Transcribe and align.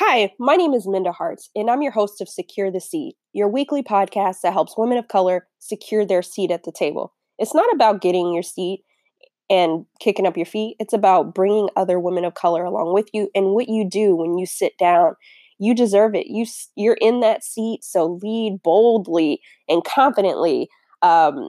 Hi, 0.00 0.32
my 0.38 0.54
name 0.54 0.74
is 0.74 0.86
Minda 0.86 1.10
Harts, 1.10 1.50
and 1.56 1.68
I'm 1.68 1.82
your 1.82 1.90
host 1.90 2.20
of 2.20 2.28
Secure 2.28 2.70
the 2.70 2.80
Seat, 2.80 3.16
your 3.32 3.48
weekly 3.48 3.82
podcast 3.82 4.42
that 4.44 4.52
helps 4.52 4.78
women 4.78 4.96
of 4.96 5.08
color 5.08 5.48
secure 5.58 6.06
their 6.06 6.22
seat 6.22 6.52
at 6.52 6.62
the 6.62 6.70
table. 6.70 7.16
It's 7.36 7.52
not 7.52 7.66
about 7.74 8.00
getting 8.00 8.32
your 8.32 8.44
seat 8.44 8.84
and 9.50 9.86
kicking 9.98 10.24
up 10.24 10.36
your 10.36 10.46
feet, 10.46 10.76
it's 10.78 10.92
about 10.92 11.34
bringing 11.34 11.68
other 11.74 11.98
women 11.98 12.24
of 12.24 12.34
color 12.34 12.62
along 12.64 12.94
with 12.94 13.08
you 13.12 13.28
and 13.34 13.54
what 13.54 13.68
you 13.68 13.84
do 13.90 14.14
when 14.14 14.38
you 14.38 14.46
sit 14.46 14.74
down. 14.78 15.16
You 15.58 15.74
deserve 15.74 16.14
it. 16.14 16.28
You 16.28 16.46
you're 16.76 16.98
in 17.00 17.18
that 17.22 17.42
seat, 17.42 17.82
so 17.82 18.20
lead 18.22 18.60
boldly 18.62 19.40
and 19.68 19.82
confidently. 19.82 20.68
Um, 21.02 21.48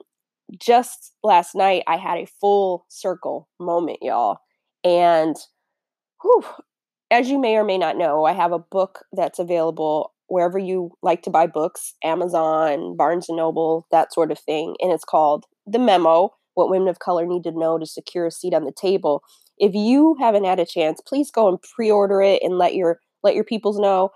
just 0.59 1.13
last 1.21 1.53
night, 1.53 1.83
I 1.85 1.97
had 1.97 2.17
a 2.17 2.25
full 2.41 2.87
circle 2.89 3.47
moment, 3.59 3.99
y'all, 4.01 4.39
and 4.83 5.35
whew, 6.23 6.43
as 7.11 7.29
you 7.29 7.39
may 7.39 7.55
or 7.55 7.63
may 7.63 7.77
not 7.77 7.97
know, 7.97 8.25
I 8.25 8.33
have 8.33 8.51
a 8.51 8.59
book 8.59 9.05
that's 9.11 9.39
available 9.39 10.13
wherever 10.27 10.59
you 10.59 10.91
like 11.01 11.23
to 11.23 11.29
buy 11.29 11.47
books, 11.47 11.95
Amazon, 12.03 12.95
Barnes 12.95 13.29
and 13.29 13.37
Noble, 13.37 13.87
that 13.91 14.13
sort 14.13 14.31
of 14.31 14.39
thing. 14.39 14.75
And 14.79 14.91
it's 14.91 15.03
called 15.03 15.45
The 15.65 15.79
Memo 15.79 16.31
What 16.53 16.69
Women 16.69 16.87
of 16.87 16.99
Color 16.99 17.25
Need 17.25 17.43
to 17.43 17.51
Know 17.51 17.79
to 17.79 17.85
Secure 17.85 18.27
a 18.27 18.31
Seat 18.31 18.53
on 18.53 18.65
the 18.65 18.71
Table. 18.71 19.23
If 19.57 19.73
you 19.73 20.15
haven't 20.19 20.45
had 20.45 20.59
a 20.59 20.65
chance, 20.65 21.01
please 21.05 21.31
go 21.31 21.49
and 21.49 21.61
pre-order 21.61 22.21
it 22.21 22.41
and 22.43 22.57
let 22.57 22.75
your 22.75 22.99
let 23.23 23.35
your 23.35 23.43
peoples 23.43 23.79
know. 23.79 24.11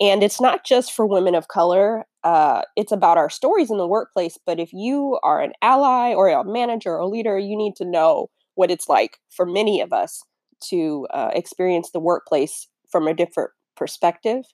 And 0.00 0.22
it's 0.22 0.40
not 0.40 0.64
just 0.64 0.92
for 0.92 1.06
women 1.06 1.34
of 1.34 1.48
color. 1.48 2.04
Uh, 2.22 2.62
it's 2.76 2.92
about 2.92 3.18
our 3.18 3.30
stories 3.30 3.70
in 3.70 3.78
the 3.78 3.88
workplace. 3.88 4.38
But 4.44 4.60
if 4.60 4.72
you 4.72 5.18
are 5.22 5.40
an 5.40 5.52
ally 5.62 6.14
or 6.14 6.28
a 6.28 6.44
manager 6.44 6.96
or 6.96 7.06
leader, 7.06 7.38
you 7.38 7.56
need 7.56 7.74
to 7.76 7.84
know 7.84 8.28
what 8.54 8.70
it's 8.70 8.88
like 8.88 9.18
for 9.30 9.46
many 9.46 9.80
of 9.80 9.92
us 9.92 10.22
to 10.68 11.06
uh, 11.12 11.30
experience 11.34 11.90
the 11.90 12.00
workplace 12.00 12.68
from 12.90 13.06
a 13.06 13.14
different 13.14 13.50
perspective. 13.76 14.44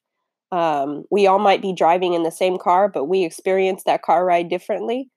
Um, 0.52 1.05
we 1.10 1.27
all 1.27 1.38
might 1.38 1.62
be 1.62 1.73
driving 1.73 2.14
in 2.14 2.23
the 2.23 2.30
same 2.30 2.59
car, 2.59 2.88
but 2.88 3.04
we 3.04 3.24
experience 3.24 3.84
that 3.84 4.02
car 4.02 4.24
ride 4.24 4.49
differently, 4.49 5.10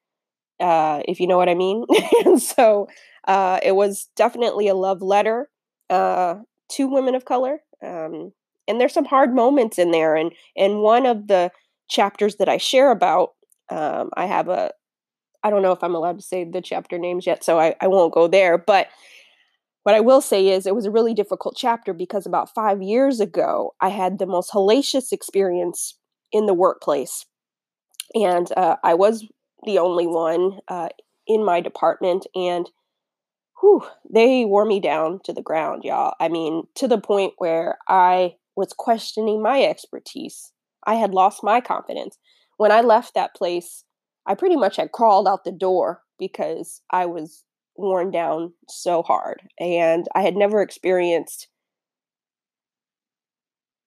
uh, 0.59 1.01
if 1.07 1.19
you 1.19 1.27
know 1.27 1.37
what 1.37 1.49
I 1.49 1.55
mean. 1.55 1.85
and 2.25 2.41
so 2.41 2.87
uh, 3.27 3.59
it 3.63 3.75
was 3.75 4.09
definitely 4.15 4.67
a 4.67 4.75
love 4.75 5.01
letter 5.01 5.49
uh, 5.89 6.35
to 6.73 6.87
women 6.87 7.15
of 7.15 7.25
color. 7.25 7.59
Um, 7.83 8.31
and 8.67 8.79
there's 8.79 8.93
some 8.93 9.05
hard 9.05 9.33
moments 9.33 9.79
in 9.79 9.91
there. 9.91 10.15
And, 10.15 10.31
and 10.55 10.81
one 10.81 11.05
of 11.05 11.27
the 11.27 11.51
chapters 11.89 12.37
that 12.37 12.47
I 12.47 12.57
share 12.57 12.91
about, 12.91 13.31
um, 13.69 14.09
I 14.15 14.25
have 14.25 14.49
a, 14.49 14.71
I 15.43 15.49
don't 15.49 15.61
know 15.61 15.71
if 15.71 15.83
I'm 15.83 15.95
allowed 15.95 16.19
to 16.19 16.25
say 16.25 16.45
the 16.45 16.61
chapter 16.61 16.97
names 16.97 17.25
yet, 17.27 17.43
so 17.43 17.59
I, 17.59 17.75
I 17.81 17.87
won't 17.87 18.13
go 18.13 18.27
there. 18.27 18.57
But 18.57 18.87
what 19.83 19.95
I 19.95 19.99
will 19.99 20.21
say 20.21 20.49
is 20.49 20.65
it 20.65 20.75
was 20.75 20.85
a 20.85 20.91
really 20.91 21.13
difficult 21.13 21.55
chapter 21.57 21.93
because 21.93 22.25
about 22.25 22.53
five 22.53 22.81
years 22.81 23.19
ago, 23.19 23.73
I 23.81 23.89
had 23.89 24.17
the 24.17 24.25
most 24.25 24.51
hellacious 24.51 25.11
experience 25.11 25.97
in 26.31 26.45
the 26.45 26.53
workplace. 26.53 27.25
And 28.15 28.51
uh, 28.55 28.77
I 28.83 28.93
was 28.93 29.25
the 29.65 29.79
only 29.79 30.07
one 30.07 30.59
uh, 30.67 30.89
in 31.27 31.43
my 31.43 31.61
department. 31.61 32.25
And 32.33 32.69
whew, 33.59 33.83
they 34.09 34.45
wore 34.45 34.65
me 34.65 34.79
down 34.79 35.19
to 35.25 35.33
the 35.33 35.41
ground, 35.41 35.83
y'all. 35.83 36.15
I 36.19 36.29
mean, 36.29 36.63
to 36.75 36.87
the 36.87 36.97
point 36.97 37.33
where 37.37 37.77
I 37.87 38.35
was 38.55 38.73
questioning 38.73 39.41
my 39.41 39.63
expertise. 39.63 40.51
I 40.85 40.95
had 40.95 41.13
lost 41.13 41.43
my 41.43 41.61
confidence. 41.61 42.17
When 42.57 42.71
I 42.71 42.81
left 42.81 43.15
that 43.15 43.35
place, 43.35 43.83
I 44.25 44.35
pretty 44.35 44.55
much 44.55 44.77
had 44.77 44.91
crawled 44.91 45.27
out 45.27 45.43
the 45.43 45.51
door 45.51 46.01
because 46.19 46.81
I 46.91 47.05
was 47.05 47.43
worn 47.75 48.11
down 48.11 48.53
so 48.67 49.01
hard. 49.03 49.41
And 49.59 50.07
I 50.15 50.21
had 50.21 50.35
never 50.35 50.61
experienced 50.61 51.47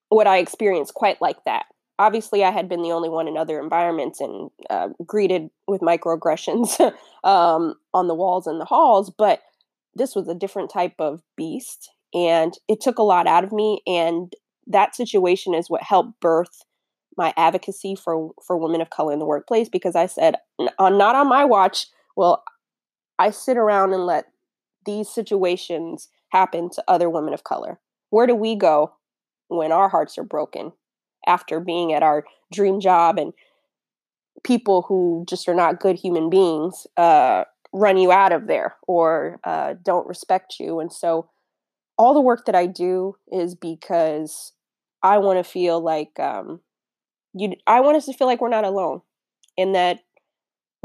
what 0.08 0.26
I 0.26 0.38
experienced 0.38 0.94
quite 0.94 1.20
like 1.20 1.44
that. 1.44 1.66
Obviously, 1.98 2.44
I 2.44 2.50
had 2.50 2.68
been 2.68 2.82
the 2.82 2.92
only 2.92 3.08
one 3.08 3.26
in 3.26 3.36
other 3.36 3.58
environments 3.58 4.20
and 4.20 4.50
uh, 4.68 4.88
greeted 5.06 5.48
with 5.66 5.80
microaggressions 5.80 6.80
um, 7.24 7.74
on 7.94 8.06
the 8.06 8.14
walls 8.14 8.46
and 8.46 8.60
the 8.60 8.66
halls, 8.66 9.10
but 9.10 9.40
this 9.94 10.14
was 10.14 10.28
a 10.28 10.34
different 10.34 10.70
type 10.70 10.94
of 10.98 11.22
beast. 11.36 11.90
And 12.14 12.52
it 12.68 12.80
took 12.80 12.98
a 12.98 13.02
lot 13.02 13.26
out 13.26 13.44
of 13.44 13.52
me. 13.52 13.80
And 13.86 14.32
that 14.66 14.94
situation 14.94 15.54
is 15.54 15.70
what 15.70 15.82
helped 15.82 16.20
birth 16.20 16.62
my 17.16 17.32
advocacy 17.36 17.94
for 17.94 18.30
for 18.46 18.56
women 18.56 18.80
of 18.80 18.90
color 18.90 19.12
in 19.12 19.18
the 19.18 19.24
workplace 19.24 19.68
because 19.68 19.96
I 19.96 20.06
said, 20.06 20.36
not 20.78 21.14
on 21.14 21.28
my 21.28 21.44
watch. 21.44 21.86
Well, 22.16 22.44
I 23.18 23.30
sit 23.30 23.56
around 23.56 23.92
and 23.92 24.06
let 24.06 24.26
these 24.84 25.08
situations 25.08 26.08
happen 26.28 26.70
to 26.70 26.84
other 26.88 27.10
women 27.10 27.34
of 27.34 27.44
color. 27.44 27.78
Where 28.10 28.26
do 28.26 28.34
we 28.34 28.54
go 28.54 28.92
when 29.48 29.72
our 29.72 29.88
hearts 29.88 30.18
are 30.18 30.24
broken 30.24 30.72
after 31.26 31.60
being 31.60 31.92
at 31.92 32.02
our 32.02 32.24
dream 32.52 32.80
job 32.80 33.18
and 33.18 33.32
people 34.44 34.82
who 34.82 35.24
just 35.28 35.48
are 35.48 35.54
not 35.54 35.80
good 35.80 35.96
human 35.96 36.30
beings 36.30 36.86
uh, 36.96 37.44
run 37.72 37.96
you 37.96 38.12
out 38.12 38.32
of 38.32 38.46
there 38.46 38.76
or 38.86 39.40
uh, 39.44 39.74
don't 39.82 40.06
respect 40.06 40.56
you? 40.60 40.80
And 40.80 40.92
so, 40.92 41.30
all 41.98 42.12
the 42.12 42.20
work 42.20 42.44
that 42.44 42.54
I 42.54 42.66
do 42.66 43.16
is 43.32 43.54
because 43.54 44.52
I 45.02 45.18
want 45.18 45.38
to 45.38 45.50
feel 45.50 45.80
like 45.80 46.18
um, 46.20 46.60
you. 47.32 47.54
I 47.66 47.80
want 47.80 47.96
us 47.96 48.06
to 48.06 48.12
feel 48.12 48.26
like 48.26 48.40
we're 48.40 48.48
not 48.50 48.64
alone, 48.64 49.00
and 49.56 49.74
that 49.74 50.00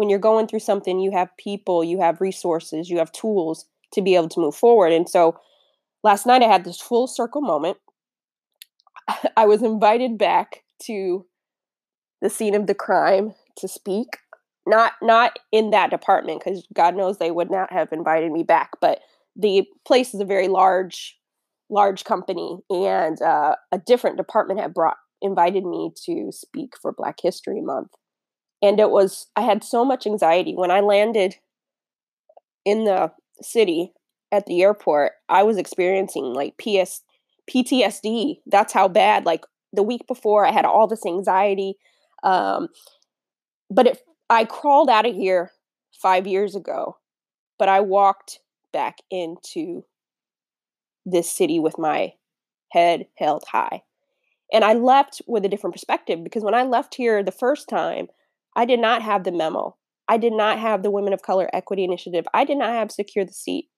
when 0.02 0.10
you're 0.10 0.18
going 0.18 0.48
through 0.48 0.60
something, 0.60 1.00
you 1.00 1.12
have 1.12 1.30
people, 1.38 1.84
you 1.84 2.02
have 2.02 2.22
resources, 2.22 2.90
you 2.90 2.98
have 2.98 3.12
tools 3.12 3.66
to 3.94 4.02
be 4.02 4.16
able 4.16 4.30
to 4.30 4.40
move 4.40 4.56
forward. 4.56 4.92
And 4.92 5.08
so 5.08 5.40
last 6.04 6.26
night 6.26 6.42
I 6.42 6.48
had 6.48 6.64
this 6.64 6.82
full 6.82 7.06
circle 7.06 7.44
moment. 7.44 7.78
I 9.38 9.46
was 9.46 9.62
invited 9.62 10.18
back 10.18 10.64
to 10.86 11.28
the 12.20 12.32
scene 12.32 12.56
of 12.56 12.66
the 12.66 12.74
crime 12.74 13.36
to 13.58 13.68
speak. 13.68 14.08
Not 14.66 14.94
not 15.04 15.38
in 15.52 15.70
that 15.70 15.92
department 15.92 16.40
because 16.40 16.68
God 16.74 16.96
knows 16.96 17.20
they 17.20 17.30
would 17.30 17.52
not 17.52 17.72
have 17.72 17.90
invited 17.92 18.32
me 18.32 18.42
back. 18.42 18.72
But 18.82 19.02
the 19.36 19.68
place 19.86 20.16
is 20.16 20.20
a 20.20 20.26
very 20.26 20.48
large, 20.48 21.16
large 21.70 22.06
company, 22.06 22.58
and 22.72 23.22
uh, 23.22 23.56
a 23.72 23.78
different 23.78 24.18
department 24.18 24.62
had 24.62 24.74
brought 24.74 24.98
invited 25.22 25.64
me 25.64 25.92
to 26.06 26.32
speak 26.32 26.74
for 26.82 26.92
Black 26.92 27.20
History 27.22 27.62
Month 27.62 27.92
and 28.62 28.80
it 28.80 28.90
was 28.90 29.28
i 29.36 29.42
had 29.42 29.64
so 29.64 29.84
much 29.84 30.06
anxiety. 30.06 30.56
When 30.56 30.72
i 30.72 30.80
landed 30.80 31.36
in 32.66 32.86
the 32.86 33.12
city 33.42 33.94
at 34.32 34.46
the 34.46 34.62
airport 34.62 35.14
i 35.30 35.44
was 35.44 35.58
experiencing 35.58 36.26
like 36.26 36.58
ps 36.58 37.02
ptsd 37.50 38.40
that's 38.46 38.74
how 38.74 38.88
bad 38.88 39.26
like 39.26 39.44
the 39.74 39.84
week 39.84 40.06
before 40.08 40.46
i 40.46 40.52
had 40.52 40.66
all 40.66 40.88
this 40.88 41.06
anxiety 41.06 41.76
um 42.24 42.68
but 43.70 43.88
it 43.88 44.00
i 44.30 44.46
crawled 44.46 44.90
out 44.90 45.08
of 45.08 45.16
here 45.16 45.52
five 45.92 46.28
years 46.28 46.56
ago 46.56 46.98
but 47.58 47.68
i 47.68 47.80
walked 47.80 48.40
back 48.72 49.00
into 49.10 49.84
this 51.06 51.32
city 51.32 51.60
with 51.60 51.78
my 51.80 52.14
head 52.72 53.08
held 53.18 53.44
high 53.52 53.82
and 54.54 54.64
i 54.64 54.74
left 54.74 55.22
with 55.28 55.44
a 55.44 55.50
different 55.50 55.74
perspective 55.74 56.24
because 56.24 56.44
when 56.44 56.54
i 56.54 56.64
left 56.64 56.94
here 56.94 57.24
the 57.24 57.32
first 57.32 57.68
time 57.68 58.08
I 58.56 58.66
did 58.66 58.80
not 58.80 59.02
have 59.02 59.24
the 59.24 59.32
memo. 59.32 59.78
I 60.08 60.18
did 60.18 60.34
not 60.34 60.60
have 60.60 60.84
the 60.84 60.92
Women 60.92 61.14
of 61.14 61.22
Color 61.22 61.50
Equity 61.54 61.84
Initiative. 61.84 62.26
I 62.34 62.44
did 62.44 62.58
not 62.58 62.72
have 62.72 62.92
Secure 62.92 63.26
the 63.26 63.34
Seat. 63.34 63.70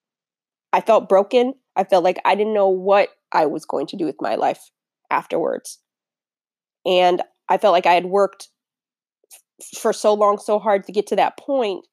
I 0.72 0.80
felt 0.80 1.08
broken. 1.08 1.54
I 1.76 1.84
felt 1.84 2.02
like 2.02 2.18
I 2.24 2.34
didn't 2.34 2.54
know 2.54 2.68
what 2.68 3.10
I 3.32 3.46
was 3.46 3.64
going 3.64 3.86
to 3.88 3.96
do 3.96 4.04
with 4.04 4.16
my 4.20 4.34
life 4.34 4.70
afterwards. 5.10 5.78
And 6.84 7.22
I 7.48 7.58
felt 7.58 7.72
like 7.72 7.86
I 7.86 7.94
had 7.94 8.06
worked 8.06 8.48
f- 9.62 9.78
for 9.78 9.92
so 9.92 10.14
long, 10.14 10.38
so 10.38 10.58
hard 10.58 10.84
to 10.86 10.92
get 10.92 11.06
to 11.08 11.16
that 11.16 11.38
point, 11.38 11.86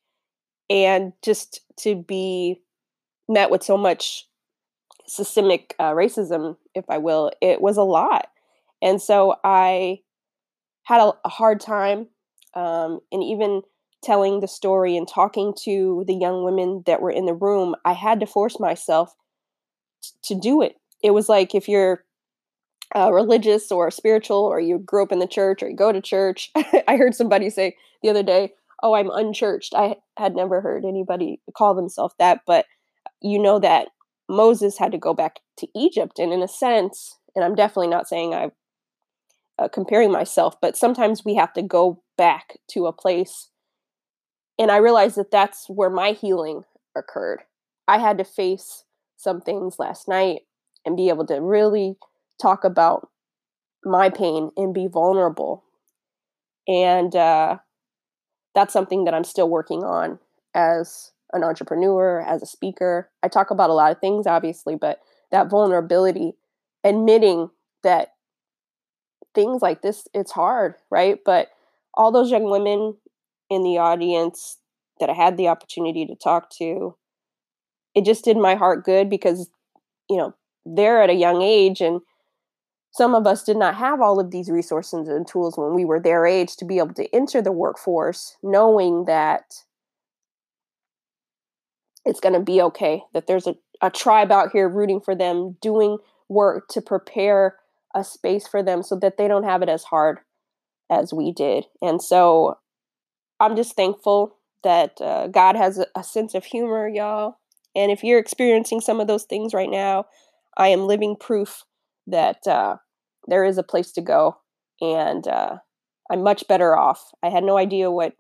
and 0.70 1.14
just 1.24 1.62
to 1.82 1.96
be 1.96 2.62
met 3.30 3.52
with 3.52 3.64
so 3.64 3.78
much 3.78 4.26
systemic 5.08 5.76
uh, 5.78 5.92
racism, 5.92 6.56
if 6.74 6.86
I 6.90 6.98
will, 6.98 7.32
it 7.42 7.62
was 7.62 7.78
a 7.78 7.84
lot. 7.84 8.28
And 8.82 9.02
so 9.02 9.36
I 9.44 10.00
had 10.84 11.02
a, 11.02 11.14
a 11.26 11.30
hard 11.30 11.60
time 11.60 12.08
um, 12.54 13.00
and 13.12 13.24
even 13.24 13.62
telling 14.04 14.40
the 14.40 14.48
story 14.48 14.98
and 14.98 15.08
talking 15.08 15.54
to 15.64 16.04
the 16.08 16.16
young 16.16 16.44
women 16.44 16.84
that 16.86 17.02
were 17.02 17.12
in 17.12 17.26
the 17.26 17.34
room, 17.34 17.76
I 17.86 17.94
had 17.94 18.20
to 18.20 18.26
force 18.26 18.60
myself 18.60 19.14
t- 20.04 20.34
to 20.34 20.40
do 20.40 20.62
it. 20.62 20.76
It 21.04 21.12
was 21.12 21.30
like 21.30 21.56
if 21.56 21.68
you're 21.68 22.04
uh, 22.96 23.12
religious 23.12 23.72
or 23.72 23.90
spiritual, 23.90 24.38
or 24.38 24.60
you 24.60 24.80
grew 24.80 25.04
up 25.04 25.12
in 25.12 25.20
the 25.20 25.28
church, 25.28 25.64
or 25.64 25.70
you 25.70 25.76
go 25.76 25.92
to 25.92 26.02
church. 26.02 26.52
I 26.88 26.98
heard 26.98 27.16
somebody 27.16 27.50
say 27.50 27.76
the 28.04 28.10
other 28.10 28.24
day, 28.24 28.54
"Oh, 28.84 28.96
I'm 28.96 29.10
unchurched." 29.10 29.74
I 29.76 29.96
had 30.18 30.36
never 30.36 30.62
heard 30.62 30.84
anybody 30.86 31.40
call 31.56 31.74
themselves 31.74 32.16
that, 32.20 32.42
but 32.46 32.66
you 33.22 33.40
know 33.40 33.60
that 33.60 33.90
Moses 34.30 34.78
had 34.78 34.92
to 34.92 34.98
go 34.98 35.14
back 35.14 35.40
to 35.58 35.68
Egypt, 35.76 36.20
and 36.20 36.34
in 36.34 36.44
a 36.44 36.48
sense, 36.48 37.18
and 37.36 37.46
I'm 37.46 37.56
definitely 37.56 37.88
not 37.88 38.10
saying 38.10 38.34
I 38.34 38.52
uh, 39.60 39.68
comparing 39.68 40.12
myself, 40.12 40.60
but 40.62 40.76
sometimes 40.76 41.24
we 41.24 41.36
have 41.36 41.54
to 41.54 41.62
go 41.62 42.01
back 42.18 42.58
to 42.72 42.86
a 42.86 42.94
place. 42.94 43.50
And 44.60 44.72
I 44.72 44.78
realized 44.78 45.16
that 45.18 45.32
that's 45.32 45.68
where 45.70 45.90
my 45.90 46.12
healing 46.12 46.64
occurred. 46.96 47.42
I 47.88 47.98
had 47.98 48.18
to 48.18 48.24
face 48.24 48.84
some 49.18 49.42
things 49.42 49.80
last 49.80 50.08
night 50.08 50.42
and 50.86 50.98
be 50.98 51.10
able 51.10 51.26
to 51.28 51.42
really 51.42 51.96
talk 52.42 52.64
about 52.64 53.10
my 53.84 54.10
pain 54.10 54.52
and 54.58 54.74
be 54.74 54.88
vulnerable. 54.88 55.64
And 56.68 57.16
uh, 57.16 57.58
that's 58.54 58.74
something 58.74 59.06
that 59.06 59.14
I'm 59.14 59.24
still 59.24 59.50
working 59.50 59.84
on 59.84 60.20
as 60.54 61.12
an 61.34 61.44
entrepreneur, 61.44 62.22
as 62.22 62.42
a 62.42 62.48
speaker. 62.48 63.10
I 63.24 63.28
talk 63.28 63.52
about 63.52 63.70
a 63.70 63.74
lot 63.74 63.92
of 63.92 64.00
things, 64.00 64.28
obviously, 64.28 64.76
but 64.76 65.00
that 65.32 65.50
vulnerability, 65.50 66.34
admitting 66.84 67.50
that 67.84 68.10
things 69.34 69.62
like 69.62 69.82
this, 69.82 70.08
it's 70.14 70.32
hard, 70.32 70.76
right? 70.90 71.20
But 71.24 71.50
all 71.94 72.12
those 72.12 72.32
young 72.32 72.50
women 72.50 72.96
in 73.50 73.64
the 73.64 73.78
audience 73.78 74.58
that 75.00 75.10
I 75.10 75.14
had 75.14 75.38
the 75.38 75.48
opportunity 75.48 76.06
to 76.06 76.16
talk 76.16 76.50
to, 76.58 76.96
it 77.96 78.06
just 78.06 78.24
did 78.24 78.38
my 78.38 78.56
heart 78.56 78.86
good 78.86 79.10
because, 79.10 79.50
you 80.10 80.18
know, 80.18 80.34
they're 80.66 81.02
at 81.02 81.10
a 81.10 81.14
young 81.14 81.42
age 81.42 81.82
and 81.82 82.02
some 82.94 83.16
of 83.16 83.26
us 83.26 83.44
did 83.44 83.58
not 83.58 83.76
have 83.76 84.02
all 84.02 84.20
of 84.20 84.32
these 84.32 84.50
resources 84.50 85.08
and 85.08 85.28
tools 85.28 85.58
when 85.58 85.74
we 85.74 85.86
were 85.86 86.00
their 86.00 86.26
age 86.26 86.56
to 86.58 86.66
be 86.66 86.78
able 86.78 86.94
to 86.94 87.16
enter 87.16 87.42
the 87.42 87.52
workforce 87.52 88.38
knowing 88.44 89.06
that 89.06 89.44
it's 92.06 92.20
going 92.20 92.34
to 92.34 92.40
be 92.40 92.62
okay 92.62 93.02
that 93.14 93.28
there's 93.28 93.48
a, 93.48 93.56
a 93.82 93.90
tribe 93.90 94.32
out 94.32 94.52
here 94.52 94.68
rooting 94.68 95.00
for 95.00 95.16
them 95.16 95.58
doing 95.62 95.98
work 96.30 96.68
to 96.70 96.82
prepare 96.82 97.58
a 97.96 98.04
space 98.04 98.48
for 98.48 98.62
them 98.64 98.84
so 98.84 98.96
that 98.96 99.18
they 99.18 99.28
don't 99.28 99.44
have 99.44 99.62
it 99.62 99.70
as 99.70 99.84
hard 99.84 100.20
as 100.92 101.14
we 101.14 101.32
did. 101.32 101.66
And 101.82 102.02
so 102.02 102.58
i'm 103.40 103.56
just 103.56 103.76
thankful 103.76 104.38
that 104.64 105.02
uh, 105.02 105.28
god 105.28 105.56
has 105.56 105.80
a, 105.80 105.88
a 105.96 106.04
sense 106.04 106.36
of 106.36 106.46
humor 106.46 106.88
y'all. 106.88 107.38
And 107.76 107.92
if 107.92 108.04
you're 108.04 108.20
experiencing 108.20 108.82
some 108.82 109.00
of 109.00 109.08
those 109.08 109.24
things 109.24 109.54
right 109.54 109.70
now 109.72 110.06
i 110.58 110.68
am 110.68 110.88
living 110.88 111.16
proof 111.16 111.64
that 112.08 112.46
uh, 112.48 112.76
there 113.28 113.46
is 113.46 113.58
a 113.58 113.64
place 113.64 113.92
to 113.94 114.02
go. 114.02 114.38
And 114.82 115.28
uh, 115.28 115.58
i'm 116.12 116.24
much 116.24 116.48
better 116.48 116.78
off. 116.78 117.12
I 117.24 117.30
had 117.30 117.44
no 117.44 117.58
idea 117.58 117.90
what 117.90 118.14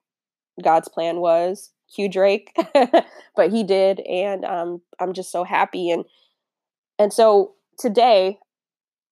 god's 0.63 0.87
plan 0.87 1.17
was 1.17 1.71
Hugh 1.93 2.09
Drake, 2.09 2.55
but 3.35 3.51
he 3.51 3.63
did, 3.63 3.99
and 4.01 4.45
um, 4.45 4.81
I'm 4.99 5.13
just 5.13 5.31
so 5.31 5.43
happy. 5.43 5.91
And 5.91 6.05
and 6.97 7.11
so 7.11 7.55
today, 7.77 8.39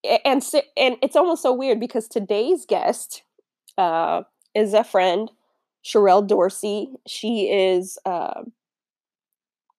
and 0.04 0.44
and 0.78 0.96
it's 1.02 1.16
almost 1.16 1.42
so 1.42 1.54
weird 1.54 1.80
because 1.80 2.08
today's 2.08 2.66
guest 2.66 3.24
uh, 3.80 4.24
is 4.54 4.74
a 4.74 4.84
friend, 4.84 5.32
Sherelle 5.84 6.28
Dorsey. 6.28 6.90
She 7.08 7.50
is 7.50 7.98
uh, 8.06 8.42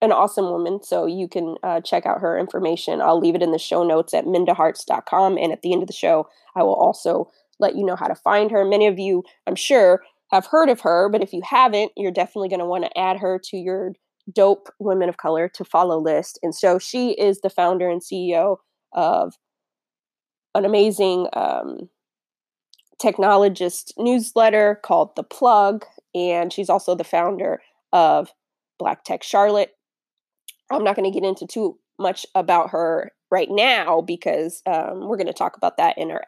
an 0.01 0.11
awesome 0.11 0.45
woman, 0.45 0.81
so 0.83 1.05
you 1.05 1.27
can 1.27 1.55
uh, 1.63 1.81
check 1.81 2.05
out 2.05 2.19
her 2.19 2.37
information. 2.37 2.99
I'll 2.99 3.19
leave 3.19 3.35
it 3.35 3.43
in 3.43 3.51
the 3.51 3.59
show 3.59 3.83
notes 3.83 4.13
at 4.13 4.25
mindaharts.com, 4.25 5.37
and 5.37 5.51
at 5.51 5.61
the 5.61 5.71
end 5.71 5.83
of 5.83 5.87
the 5.87 5.93
show, 5.93 6.27
I 6.55 6.63
will 6.63 6.75
also 6.75 7.31
let 7.59 7.75
you 7.75 7.85
know 7.85 7.95
how 7.95 8.07
to 8.07 8.15
find 8.15 8.49
her. 8.49 8.65
Many 8.65 8.87
of 8.87 8.97
you, 8.97 9.23
I'm 9.45 9.55
sure, 9.55 10.01
have 10.31 10.47
heard 10.47 10.69
of 10.69 10.81
her, 10.81 11.07
but 11.07 11.21
if 11.21 11.31
you 11.31 11.41
haven't, 11.43 11.91
you're 11.95 12.11
definitely 12.11 12.49
going 12.49 12.59
to 12.59 12.65
want 12.65 12.85
to 12.85 12.97
add 12.97 13.19
her 13.19 13.39
to 13.51 13.57
your 13.57 13.93
dope 14.33 14.69
women 14.79 15.09
of 15.09 15.17
color 15.17 15.47
to 15.49 15.63
follow 15.63 15.99
list. 15.99 16.39
And 16.41 16.55
so 16.55 16.79
she 16.79 17.11
is 17.11 17.41
the 17.41 17.49
founder 17.49 17.87
and 17.87 18.01
CEO 18.01 18.57
of 18.93 19.33
an 20.55 20.65
amazing 20.65 21.27
um, 21.33 21.89
technologist 23.01 23.93
newsletter 23.97 24.79
called 24.83 25.15
The 25.15 25.23
Plug. 25.23 25.85
And 26.13 26.51
she's 26.51 26.69
also 26.69 26.95
the 26.95 27.03
founder 27.03 27.61
of 27.91 28.31
Black 28.77 29.03
Tech 29.03 29.23
Charlotte. 29.23 29.75
I'm 30.69 30.83
not 30.83 30.95
going 30.95 31.11
to 31.11 31.19
get 31.19 31.27
into 31.27 31.45
too 31.45 31.77
much 31.99 32.25
about 32.35 32.69
her 32.71 33.11
right 33.29 33.49
now 33.49 34.01
because 34.01 34.61
um, 34.65 35.07
we're 35.07 35.17
going 35.17 35.27
to 35.27 35.33
talk 35.33 35.57
about 35.57 35.77
that 35.77 35.97
in 35.97 36.11
our 36.11 36.23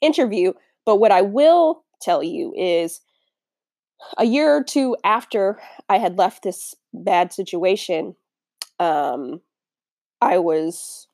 interview. 0.00 0.52
But 0.84 0.96
what 0.96 1.12
I 1.12 1.22
will 1.22 1.84
tell 2.00 2.22
you 2.22 2.52
is 2.56 3.00
a 4.18 4.24
year 4.24 4.56
or 4.56 4.64
two 4.64 4.96
after 5.04 5.60
I 5.88 5.98
had 5.98 6.18
left 6.18 6.42
this 6.42 6.74
bad 6.92 7.32
situation, 7.32 8.16
um, 8.78 9.40
I 10.20 10.38
was 10.38 11.06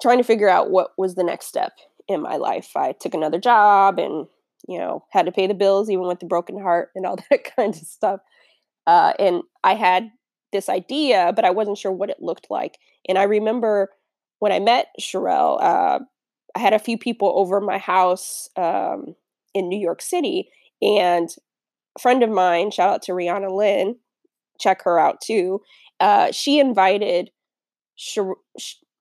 trying 0.00 0.18
to 0.18 0.24
figure 0.24 0.48
out 0.48 0.70
what 0.70 0.90
was 0.96 1.14
the 1.14 1.24
next 1.24 1.46
step 1.46 1.72
in 2.08 2.22
my 2.22 2.36
life. 2.36 2.70
I 2.76 2.92
took 2.92 3.14
another 3.14 3.38
job 3.38 3.98
and, 3.98 4.26
you 4.66 4.78
know, 4.78 5.04
had 5.10 5.26
to 5.26 5.32
pay 5.32 5.46
the 5.46 5.54
bills, 5.54 5.90
even 5.90 6.06
with 6.06 6.20
the 6.20 6.26
broken 6.26 6.60
heart 6.60 6.90
and 6.94 7.06
all 7.06 7.16
that 7.30 7.54
kind 7.56 7.74
of 7.74 7.80
stuff. 7.80 8.20
Uh, 8.86 9.12
and 9.18 9.42
I 9.62 9.74
had 9.74 10.10
this 10.52 10.68
idea, 10.68 11.32
but 11.36 11.44
I 11.44 11.50
wasn't 11.50 11.78
sure 11.78 11.92
what 11.92 12.10
it 12.10 12.22
looked 12.22 12.46
like. 12.50 12.78
And 13.08 13.18
I 13.18 13.24
remember 13.24 13.90
when 14.38 14.52
I 14.52 14.60
met 14.60 14.88
Sherelle, 15.00 15.62
uh, 15.62 15.98
I 16.54 16.58
had 16.58 16.72
a 16.72 16.78
few 16.78 16.96
people 16.96 17.32
over 17.36 17.60
my 17.60 17.78
house 17.78 18.48
um, 18.56 19.14
in 19.54 19.68
New 19.68 19.78
York 19.78 20.00
City, 20.00 20.48
and 20.80 21.28
a 21.96 22.00
friend 22.00 22.22
of 22.22 22.30
mine, 22.30 22.70
shout 22.70 22.88
out 22.88 23.02
to 23.02 23.12
Rihanna 23.12 23.54
Lynn, 23.54 23.96
check 24.58 24.82
her 24.84 24.98
out 24.98 25.20
too. 25.20 25.60
Uh, 26.00 26.32
she 26.32 26.58
invited 26.58 27.30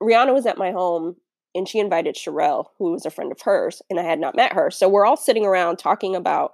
Rihanna 0.01 0.33
was 0.33 0.45
at 0.45 0.57
my 0.57 0.71
home 0.71 1.15
and 1.55 1.67
she 1.67 1.79
invited 1.79 2.15
Sherelle, 2.15 2.67
who 2.77 2.91
was 2.91 3.05
a 3.05 3.09
friend 3.09 3.31
of 3.31 3.41
hers, 3.41 3.81
and 3.89 3.99
I 3.99 4.03
had 4.03 4.19
not 4.19 4.35
met 4.35 4.53
her. 4.53 4.69
So 4.69 4.87
we're 4.87 5.05
all 5.05 5.17
sitting 5.17 5.45
around 5.45 5.77
talking 5.77 6.15
about 6.15 6.53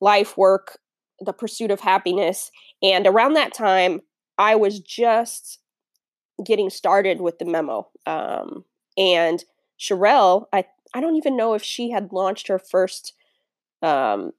life, 0.00 0.36
work, 0.36 0.78
the 1.20 1.32
pursuit 1.32 1.70
of 1.70 1.80
happiness. 1.80 2.50
And 2.82 3.06
around 3.06 3.34
that 3.34 3.54
time, 3.54 4.00
I 4.38 4.56
was 4.56 4.80
just 4.80 5.60
getting 6.44 6.70
started 6.70 7.20
with 7.20 7.38
the 7.38 7.44
memo. 7.44 7.88
Um, 8.06 8.64
and 8.96 9.44
Sherelle, 9.78 10.46
I 10.52 10.64
I 10.94 11.00
don't 11.00 11.16
even 11.16 11.36
know 11.36 11.54
if 11.54 11.62
she 11.62 11.90
had 11.90 12.12
launched 12.12 12.48
her 12.48 12.58
first 12.58 13.14
um, 13.80 14.32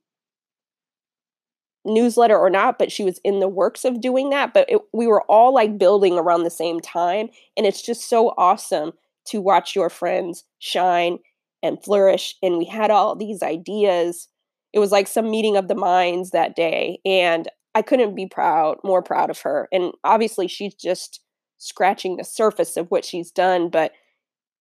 newsletter 1.86 2.38
or 2.38 2.50
not, 2.50 2.78
but 2.78 2.92
she 2.92 3.04
was 3.04 3.20
in 3.24 3.40
the 3.40 3.48
works 3.48 3.86
of 3.86 4.02
doing 4.02 4.30
that. 4.30 4.54
But 4.54 4.70
it, 4.70 4.82
we 4.94 5.08
were 5.08 5.24
all 5.24 5.54
like 5.54 5.78
building 5.78 6.18
around 6.18 6.44
the 6.44 6.50
same 6.50 6.80
time. 6.80 7.30
And 7.58 7.66
it's 7.66 7.82
just 7.82 8.08
so 8.08 8.34
awesome 8.38 8.94
to 9.28 9.42
watch 9.42 9.76
your 9.76 9.90
friends 9.90 10.44
shine 10.60 11.20
and 11.62 11.82
flourish. 11.84 12.36
And 12.44 12.58
we 12.58 12.66
had 12.66 12.92
all 12.92 13.16
these 13.16 13.42
ideas. 13.42 14.28
It 14.74 14.80
was 14.80 14.92
like 14.92 15.08
some 15.08 15.30
meeting 15.32 15.56
of 15.58 15.68
the 15.68 15.76
minds 15.76 16.32
that 16.32 16.56
day. 16.56 17.00
And 17.06 17.48
I 17.76 17.82
couldn't 17.82 18.16
be 18.16 18.28
proud, 18.28 18.78
more 18.84 19.02
proud 19.02 19.30
of 19.30 19.40
her. 19.42 19.68
And 19.72 19.94
obviously, 20.04 20.48
she's 20.48 20.76
just 20.76 21.22
scratching 21.58 22.18
the 22.18 22.24
surface 22.24 22.78
of 22.78 22.92
what 22.92 23.06
she's 23.06 23.32
done. 23.32 23.70
But 23.70 23.94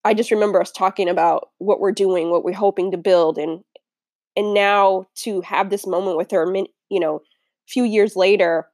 I 0.04 0.14
just 0.14 0.30
remember 0.30 0.60
us 0.60 0.72
talking 0.72 1.08
about 1.08 1.48
what 1.58 1.80
we're 1.80 1.92
doing, 1.92 2.30
what 2.30 2.44
we're 2.44 2.54
hoping 2.54 2.90
to 2.92 2.96
build, 2.96 3.38
and 3.38 3.62
and 4.36 4.54
now 4.54 5.06
to 5.16 5.40
have 5.42 5.70
this 5.70 5.86
moment 5.86 6.16
with 6.16 6.30
her 6.30 6.46
you 6.88 7.00
know 7.00 7.16
a 7.16 7.20
few 7.68 7.84
years 7.84 8.16
later 8.16 8.66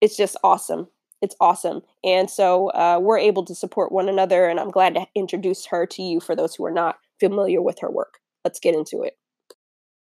it's 0.00 0.16
just 0.16 0.36
awesome 0.42 0.88
it's 1.24 1.36
awesome 1.40 1.80
and 2.04 2.30
so 2.30 2.68
uh, 2.70 2.98
we're 3.00 3.18
able 3.18 3.44
to 3.44 3.54
support 3.54 3.90
one 3.90 4.08
another 4.08 4.46
and 4.46 4.60
i'm 4.60 4.70
glad 4.70 4.94
to 4.94 5.06
introduce 5.14 5.66
her 5.66 5.86
to 5.86 6.02
you 6.02 6.20
for 6.20 6.36
those 6.36 6.54
who 6.54 6.64
are 6.64 6.70
not 6.70 6.98
familiar 7.18 7.60
with 7.60 7.78
her 7.80 7.90
work 7.90 8.18
let's 8.44 8.60
get 8.60 8.74
into 8.74 9.02
it 9.02 9.16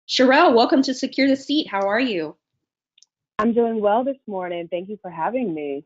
Sherelle, 0.07 0.55
welcome 0.55 0.81
to 0.83 0.93
secure 0.93 1.27
the 1.27 1.35
seat 1.35 1.67
how 1.67 1.87
are 1.87 1.99
you 1.99 2.35
i'm 3.37 3.53
doing 3.53 3.81
well 3.81 4.03
this 4.03 4.17
morning 4.27 4.67
thank 4.69 4.89
you 4.89 4.97
for 5.01 5.11
having 5.11 5.53
me 5.53 5.85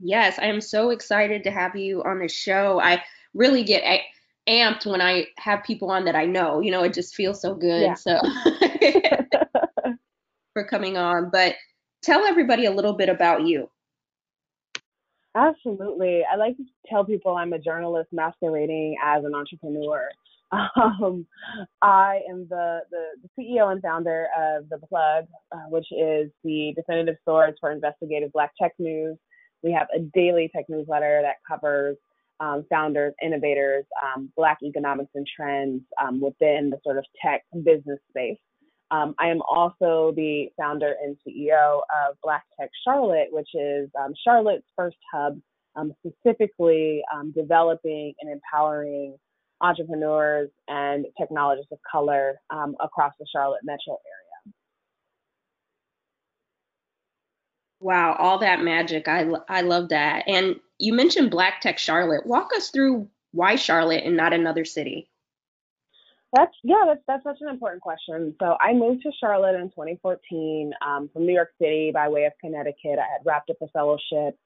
yes 0.00 0.38
i 0.38 0.46
am 0.46 0.60
so 0.60 0.90
excited 0.90 1.44
to 1.44 1.50
have 1.50 1.76
you 1.76 2.02
on 2.02 2.18
the 2.18 2.28
show 2.28 2.80
i 2.80 3.02
really 3.34 3.64
get 3.64 3.82
amped 4.48 4.86
when 4.86 5.00
I 5.00 5.26
have 5.38 5.62
people 5.62 5.90
on 5.90 6.04
that 6.06 6.16
I 6.16 6.26
know. 6.26 6.60
You 6.60 6.70
know, 6.70 6.82
it 6.82 6.92
just 6.92 7.14
feels 7.14 7.40
so 7.40 7.54
good. 7.54 7.82
Yeah. 7.82 7.94
So 7.94 8.20
for 10.52 10.64
coming 10.64 10.96
on. 10.96 11.30
But 11.30 11.54
tell 12.02 12.24
everybody 12.24 12.66
a 12.66 12.70
little 12.70 12.94
bit 12.94 13.08
about 13.08 13.46
you. 13.46 13.70
Absolutely. 15.34 16.22
I 16.30 16.36
like 16.36 16.56
to 16.58 16.64
tell 16.88 17.04
people 17.04 17.36
I'm 17.36 17.52
a 17.52 17.58
journalist 17.58 18.10
masquerading 18.12 18.96
as 19.02 19.24
an 19.24 19.34
entrepreneur. 19.34 20.08
Um, 20.76 21.26
I 21.80 22.20
am 22.28 22.46
the, 22.50 22.80
the, 22.90 23.04
the, 23.22 23.42
CEO 23.42 23.72
and 23.72 23.80
founder 23.80 24.28
of 24.38 24.68
The 24.68 24.76
Plug, 24.86 25.24
uh, 25.50 25.64
which 25.70 25.86
is 25.90 26.30
the 26.44 26.74
definitive 26.76 27.16
source 27.24 27.54
for 27.58 27.72
investigative 27.72 28.30
Black 28.32 28.52
tech 28.60 28.72
news. 28.78 29.16
We 29.62 29.72
have 29.72 29.86
a 29.96 30.00
daily 30.12 30.50
tech 30.54 30.66
newsletter 30.68 31.22
that 31.22 31.36
covers 31.48 31.96
um, 32.38 32.66
founders, 32.68 33.14
innovators, 33.22 33.86
um, 34.04 34.30
Black 34.36 34.58
economics 34.62 35.12
and 35.14 35.26
trends 35.26 35.80
um, 35.98 36.20
within 36.20 36.68
the 36.68 36.78
sort 36.84 36.98
of 36.98 37.06
tech 37.24 37.44
business 37.64 38.00
space. 38.10 38.36
Um, 38.92 39.14
I 39.18 39.28
am 39.28 39.40
also 39.48 40.12
the 40.14 40.48
founder 40.56 40.94
and 41.02 41.16
CEO 41.26 41.78
of 41.78 42.16
Black 42.22 42.44
Tech 42.60 42.70
Charlotte, 42.84 43.28
which 43.30 43.48
is 43.54 43.88
um, 43.98 44.12
Charlotte's 44.22 44.66
first 44.76 44.98
hub, 45.12 45.40
um, 45.76 45.94
specifically 46.06 47.02
developing 47.34 48.12
and 48.20 48.30
empowering 48.30 49.16
entrepreneurs 49.62 50.50
and 50.68 51.06
technologists 51.18 51.72
of 51.72 51.78
color 51.90 52.34
across 52.80 53.14
the 53.18 53.26
Charlotte 53.32 53.62
metro 53.64 53.92
area. 53.94 54.54
Wow, 57.80 58.14
all 58.18 58.38
that 58.38 58.60
magic. 58.60 59.08
I, 59.08 59.26
I 59.48 59.62
love 59.62 59.88
that. 59.88 60.28
And 60.28 60.56
you 60.78 60.92
mentioned 60.92 61.30
Black 61.30 61.62
Tech 61.62 61.78
Charlotte. 61.78 62.26
Walk 62.26 62.50
us 62.54 62.68
through 62.68 63.08
why 63.32 63.56
Charlotte 63.56 64.04
and 64.04 64.16
not 64.16 64.34
another 64.34 64.64
city. 64.64 65.08
That's 66.34 66.52
yeah, 66.62 66.84
that's 66.86 67.02
that's 67.06 67.24
such 67.24 67.38
an 67.42 67.48
important 67.48 67.82
question. 67.82 68.34
So 68.40 68.56
I 68.60 68.72
moved 68.72 69.02
to 69.02 69.10
Charlotte 69.20 69.54
in 69.54 69.68
2014 69.68 70.72
um, 70.86 71.10
from 71.12 71.26
New 71.26 71.34
York 71.34 71.50
City 71.60 71.90
by 71.92 72.08
way 72.08 72.24
of 72.24 72.32
Connecticut. 72.40 72.98
I 72.98 73.12
had 73.12 73.20
wrapped 73.26 73.50
up 73.50 73.56
a 73.60 73.68
fellowship, 73.68 74.38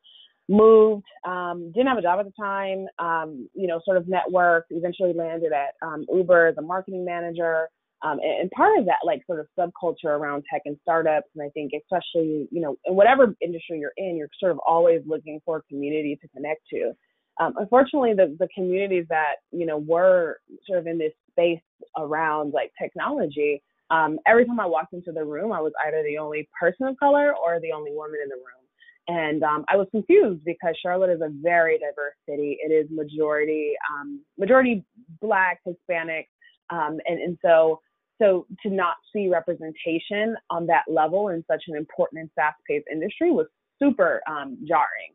moved, 0.48 1.06
um, 1.24 1.70
didn't 1.72 1.86
have 1.86 1.98
a 1.98 2.02
job 2.02 2.18
at 2.18 2.26
the 2.26 2.32
time. 2.42 2.86
Um, 2.98 3.48
you 3.54 3.68
know, 3.68 3.80
sort 3.84 3.98
of 3.98 4.06
networked. 4.06 4.70
Eventually 4.70 5.12
landed 5.12 5.52
at 5.52 5.74
um, 5.80 6.04
Uber 6.12 6.48
as 6.48 6.56
a 6.58 6.62
marketing 6.62 7.04
manager. 7.04 7.68
Um, 8.02 8.18
and, 8.20 8.42
and, 8.42 8.50
part 8.50 8.78
of 8.78 8.84
that, 8.86 8.98
like 9.04 9.22
sort 9.26 9.40
of 9.40 9.46
subculture 9.58 10.10
around 10.10 10.44
tech 10.52 10.62
and 10.66 10.76
startups, 10.82 11.28
and 11.34 11.42
I 11.42 11.48
think 11.50 11.72
especially, 11.74 12.46
you 12.50 12.60
know, 12.60 12.76
in 12.84 12.94
whatever 12.94 13.34
industry 13.40 13.78
you're 13.78 13.92
in, 13.96 14.16
you're 14.16 14.28
sort 14.38 14.52
of 14.52 14.58
always 14.66 15.00
looking 15.06 15.40
for 15.46 15.58
a 15.58 15.62
community 15.62 16.18
to 16.20 16.28
connect 16.28 16.60
to. 16.74 16.92
Um, 17.40 17.54
unfortunately, 17.56 18.12
the 18.14 18.36
the 18.38 18.48
communities 18.54 19.06
that 19.08 19.36
you 19.50 19.66
know 19.66 19.78
were 19.78 20.40
sort 20.66 20.78
of 20.78 20.86
in 20.86 20.98
this 20.98 21.12
space 21.36 21.60
around 21.98 22.52
like 22.52 22.72
technology, 22.80 23.62
um, 23.90 24.18
every 24.26 24.44
time 24.44 24.58
I 24.60 24.66
walked 24.66 24.92
into 24.92 25.12
the 25.12 25.24
room, 25.24 25.52
I 25.52 25.60
was 25.60 25.72
either 25.86 26.02
the 26.02 26.18
only 26.18 26.48
person 26.58 26.86
of 26.86 26.96
color 26.98 27.34
or 27.36 27.60
the 27.60 27.72
only 27.72 27.92
woman 27.92 28.18
in 28.22 28.28
the 28.28 28.36
room. 28.36 28.66
And 29.08 29.42
um, 29.44 29.64
I 29.68 29.76
was 29.76 29.86
confused 29.92 30.44
because 30.44 30.74
Charlotte 30.82 31.10
is 31.10 31.20
a 31.20 31.30
very 31.40 31.78
diverse 31.78 32.14
city. 32.28 32.58
It 32.60 32.72
is 32.72 32.88
majority 32.90 33.74
um, 33.92 34.20
majority 34.36 34.84
Black, 35.20 35.60
Hispanic, 35.64 36.28
um, 36.70 36.98
and 37.06 37.20
and 37.20 37.38
so 37.44 37.80
so 38.20 38.46
to 38.62 38.70
not 38.70 38.96
see 39.12 39.28
representation 39.28 40.34
on 40.50 40.66
that 40.66 40.82
level 40.88 41.28
in 41.28 41.44
such 41.48 41.64
an 41.68 41.76
important 41.76 42.20
and 42.20 42.30
fast-paced 42.34 42.86
industry 42.90 43.30
was 43.30 43.46
super 43.80 44.22
um, 44.28 44.56
jarring. 44.66 45.12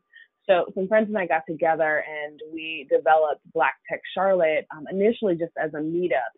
So 0.48 0.66
some 0.74 0.88
friends 0.88 1.08
and 1.08 1.18
I 1.18 1.26
got 1.26 1.42
together 1.48 2.04
and 2.06 2.40
we 2.52 2.86
developed 2.90 3.42
Black 3.54 3.74
Tech 3.88 4.00
Charlotte 4.14 4.66
um, 4.76 4.84
initially 4.90 5.34
just 5.34 5.52
as 5.62 5.70
a 5.74 5.78
meetup, 5.78 6.32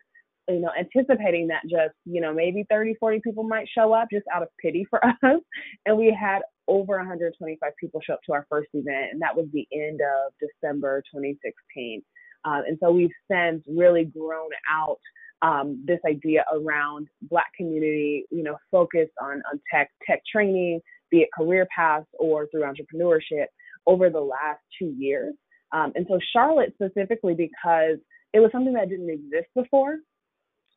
you 0.47 0.59
know, 0.59 0.69
anticipating 0.77 1.47
that 1.47 1.63
just, 1.63 1.95
you 2.05 2.21
know, 2.21 2.33
maybe 2.33 2.65
30, 2.69 2.95
40 2.99 3.21
people 3.23 3.43
might 3.43 3.67
show 3.75 3.93
up 3.93 4.07
just 4.11 4.25
out 4.33 4.43
of 4.43 4.49
pity 4.61 4.85
for 4.89 5.03
us. 5.05 5.41
And 5.85 5.97
we 5.97 6.15
had 6.17 6.41
over 6.67 6.97
125 6.97 7.71
people 7.79 8.01
show 8.05 8.13
up 8.13 8.19
to 8.27 8.33
our 8.33 8.45
first 8.49 8.69
event, 8.73 9.11
and 9.11 9.21
that 9.21 9.35
was 9.35 9.47
the 9.53 9.67
end 9.73 10.01
of 10.01 10.33
December 10.39 11.01
2016. 11.13 12.01
Um, 12.43 12.63
and 12.67 12.77
so 12.81 12.91
we've 12.91 13.09
since 13.29 13.63
really 13.67 14.05
grown 14.05 14.49
out 14.71 14.99
um, 15.41 15.83
this 15.85 15.99
idea 16.07 16.45
around 16.53 17.07
Black 17.23 17.47
community, 17.57 18.25
you 18.31 18.43
know, 18.43 18.55
focused 18.71 19.11
on, 19.21 19.41
on 19.51 19.59
tech, 19.73 19.89
tech 20.07 20.21
training, 20.31 20.79
be 21.11 21.19
it 21.19 21.29
career 21.37 21.67
paths 21.75 22.07
or 22.19 22.47
through 22.47 22.63
entrepreneurship 22.63 23.45
over 23.87 24.09
the 24.09 24.19
last 24.19 24.61
two 24.79 24.93
years. 24.97 25.33
Um, 25.71 25.91
and 25.95 26.05
so 26.09 26.19
Charlotte 26.33 26.73
specifically 26.75 27.33
because 27.33 27.97
it 28.33 28.39
was 28.39 28.51
something 28.51 28.73
that 28.73 28.89
didn't 28.89 29.09
exist 29.09 29.47
before. 29.55 29.97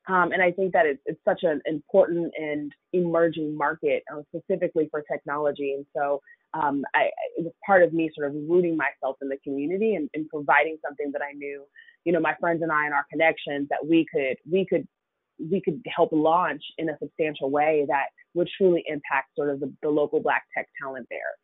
Um, 0.09 0.33
and 0.33 0.43
I 0.43 0.53
think 0.53 0.73
that 0.73 0.87
it's, 0.87 1.03
it's 1.05 1.21
such 1.25 1.41
an 1.43 1.61
important 1.67 2.33
and 2.39 2.73
emerging 2.95 3.57
market, 3.57 4.03
uh, 4.13 4.23
specifically 4.35 4.89
for 4.91 5.03
technology. 5.03 5.75
And 5.77 5.85
so 5.95 6.21
um, 6.55 6.83
I, 6.95 7.11
it 7.37 7.45
was 7.45 7.53
part 7.65 7.83
of 7.83 7.93
me 7.93 8.11
sort 8.17 8.29
of 8.29 8.35
rooting 8.49 8.77
myself 8.77 9.17
in 9.21 9.29
the 9.29 9.37
community 9.45 9.97
and, 9.97 10.09
and 10.15 10.27
providing 10.29 10.79
something 10.83 11.13
that 11.13 11.21
I 11.21 11.33
knew, 11.35 11.65
you 12.05 12.13
know, 12.13 12.21
my 12.21 12.35
friends 12.41 12.63
and 12.63 12.73
I 12.73 12.87
and 12.87 12.95
our 12.95 13.05
connections 13.11 13.69
that 13.69 13.87
we 13.87 14.07
could 14.11 14.37
we 14.51 14.65
could 14.65 14.89
we 15.39 15.61
could 15.61 15.83
help 15.95 16.09
launch 16.11 16.63
in 16.79 16.89
a 16.89 16.99
substantial 16.99 17.51
way 17.51 17.85
that 17.89 18.07
would 18.35 18.49
truly 18.57 18.83
impact 18.87 19.29
sort 19.37 19.51
of 19.51 19.61
the, 19.61 19.73
the 19.83 19.89
local 19.91 20.21
Black 20.21 20.45
tech 20.57 20.69
talent 20.81 21.07
there. 21.11 21.37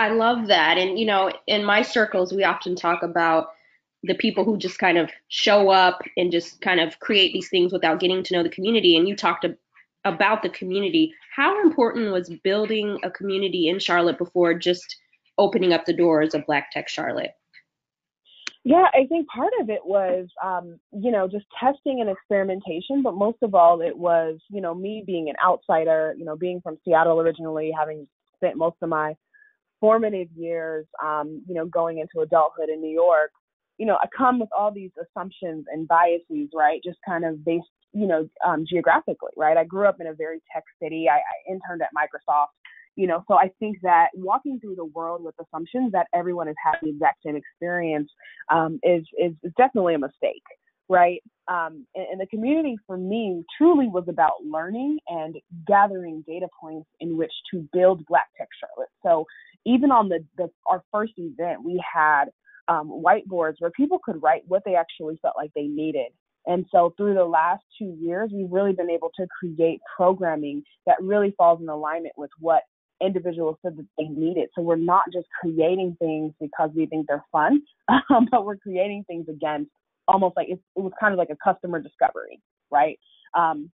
I 0.00 0.08
love 0.08 0.46
that. 0.46 0.78
And, 0.78 0.98
you 0.98 1.04
know, 1.04 1.30
in 1.46 1.62
my 1.62 1.82
circles, 1.82 2.32
we 2.32 2.42
often 2.42 2.74
talk 2.74 3.02
about 3.02 3.48
the 4.02 4.14
people 4.14 4.44
who 4.44 4.56
just 4.56 4.78
kind 4.78 4.96
of 4.96 5.10
show 5.28 5.68
up 5.68 6.00
and 6.16 6.32
just 6.32 6.62
kind 6.62 6.80
of 6.80 6.98
create 7.00 7.34
these 7.34 7.50
things 7.50 7.70
without 7.70 8.00
getting 8.00 8.22
to 8.22 8.32
know 8.32 8.42
the 8.42 8.48
community. 8.48 8.96
And 8.96 9.06
you 9.06 9.14
talked 9.14 9.44
about 10.06 10.42
the 10.42 10.48
community. 10.48 11.12
How 11.36 11.60
important 11.60 12.12
was 12.12 12.32
building 12.42 12.98
a 13.02 13.10
community 13.10 13.68
in 13.68 13.78
Charlotte 13.78 14.16
before 14.16 14.54
just 14.54 14.96
opening 15.36 15.74
up 15.74 15.84
the 15.84 15.92
doors 15.92 16.32
of 16.32 16.46
Black 16.46 16.70
Tech 16.70 16.88
Charlotte? 16.88 17.32
Yeah, 18.64 18.86
I 18.94 19.04
think 19.06 19.28
part 19.28 19.52
of 19.60 19.68
it 19.68 19.84
was, 19.84 20.28
um, 20.42 20.80
you 20.92 21.10
know, 21.10 21.28
just 21.28 21.44
testing 21.58 22.00
and 22.00 22.08
experimentation, 22.08 23.02
but 23.02 23.16
most 23.16 23.38
of 23.42 23.54
all, 23.54 23.82
it 23.82 23.96
was, 23.98 24.38
you 24.48 24.62
know, 24.62 24.74
me 24.74 25.04
being 25.06 25.28
an 25.28 25.36
outsider, 25.44 26.14
you 26.16 26.24
know, 26.24 26.36
being 26.36 26.62
from 26.62 26.78
Seattle 26.86 27.20
originally, 27.20 27.70
having 27.78 28.08
spent 28.36 28.56
most 28.56 28.76
of 28.80 28.88
my 28.88 29.14
formative 29.80 30.28
years, 30.36 30.86
um, 31.02 31.42
you 31.48 31.54
know, 31.54 31.66
going 31.66 31.98
into 31.98 32.20
adulthood 32.20 32.68
in 32.68 32.80
New 32.80 32.92
York, 32.92 33.30
you 33.78 33.86
know, 33.86 33.96
I 33.96 34.06
come 34.16 34.38
with 34.38 34.50
all 34.56 34.70
these 34.70 34.90
assumptions 35.00 35.64
and 35.72 35.88
biases, 35.88 36.50
right? 36.54 36.80
Just 36.84 36.98
kind 37.06 37.24
of 37.24 37.42
based, 37.44 37.64
you 37.92 38.06
know, 38.06 38.28
um, 38.46 38.66
geographically, 38.68 39.32
right? 39.36 39.56
I 39.56 39.64
grew 39.64 39.86
up 39.86 40.00
in 40.00 40.06
a 40.06 40.14
very 40.14 40.42
tech 40.52 40.64
city. 40.82 41.06
I, 41.10 41.16
I 41.16 41.52
interned 41.52 41.80
at 41.80 41.88
Microsoft, 41.96 42.48
you 42.96 43.06
know, 43.06 43.24
so 43.26 43.34
I 43.34 43.50
think 43.58 43.78
that 43.82 44.08
walking 44.14 44.60
through 44.60 44.74
the 44.74 44.84
world 44.84 45.24
with 45.24 45.34
assumptions 45.40 45.92
that 45.92 46.08
everyone 46.14 46.48
has 46.48 46.56
had 46.62 46.76
the 46.82 46.90
exact 46.90 47.22
same 47.24 47.36
experience 47.36 48.10
um, 48.50 48.78
is, 48.82 49.04
is 49.18 49.32
is 49.42 49.52
definitely 49.56 49.94
a 49.94 49.98
mistake, 49.98 50.42
right? 50.90 51.22
Um, 51.48 51.86
and, 51.94 52.06
and, 52.12 52.20
the 52.20 52.26
community 52.26 52.76
for 52.86 52.98
me 52.98 53.44
truly 53.56 53.86
was 53.86 54.04
about 54.08 54.32
learning 54.44 54.98
and 55.08 55.36
gathering 55.66 56.22
data 56.26 56.48
points 56.60 56.88
in 56.98 57.16
which 57.16 57.32
to 57.52 57.66
build 57.72 58.04
Black 58.06 58.26
Tech 58.36 58.48
Charlotte. 58.60 58.90
So 59.02 59.24
even 59.64 59.90
on 59.90 60.08
the, 60.08 60.24
the 60.36 60.50
our 60.66 60.82
first 60.92 61.12
event, 61.16 61.64
we 61.64 61.82
had 61.94 62.26
um, 62.68 63.02
whiteboards 63.04 63.54
where 63.60 63.70
people 63.70 64.00
could 64.04 64.22
write 64.22 64.42
what 64.48 64.62
they 64.66 64.74
actually 64.74 65.18
felt 65.22 65.34
like 65.36 65.50
they 65.54 65.66
needed. 65.66 66.12
And 66.46 66.66
so 66.72 66.92
through 66.96 67.14
the 67.14 67.24
last 67.24 67.62
two 67.78 67.96
years, 68.00 68.30
we've 68.32 68.50
really 68.50 68.72
been 68.72 68.90
able 68.90 69.10
to 69.16 69.26
create 69.38 69.80
programming 69.96 70.62
that 70.86 70.96
really 71.00 71.34
falls 71.36 71.60
in 71.60 71.68
alignment 71.68 72.14
with 72.16 72.30
what 72.38 72.62
individuals 73.02 73.56
said 73.62 73.76
that 73.76 73.86
they 73.98 74.04
needed. 74.04 74.48
So 74.54 74.62
we're 74.62 74.76
not 74.76 75.04
just 75.12 75.26
creating 75.40 75.96
things 75.98 76.32
because 76.40 76.70
we 76.74 76.86
think 76.86 77.06
they're 77.06 77.24
fun, 77.30 77.62
um, 77.88 78.28
but 78.30 78.44
we're 78.44 78.56
creating 78.56 79.04
things 79.06 79.26
against 79.28 79.70
almost 80.10 80.36
like 80.36 80.48
it 80.48 80.60
was 80.74 80.92
kind 81.00 81.12
of 81.12 81.18
like 81.18 81.30
a 81.30 81.36
customer 81.42 81.80
discovery, 81.80 82.40
right? 82.70 82.98
Um, 83.36 83.70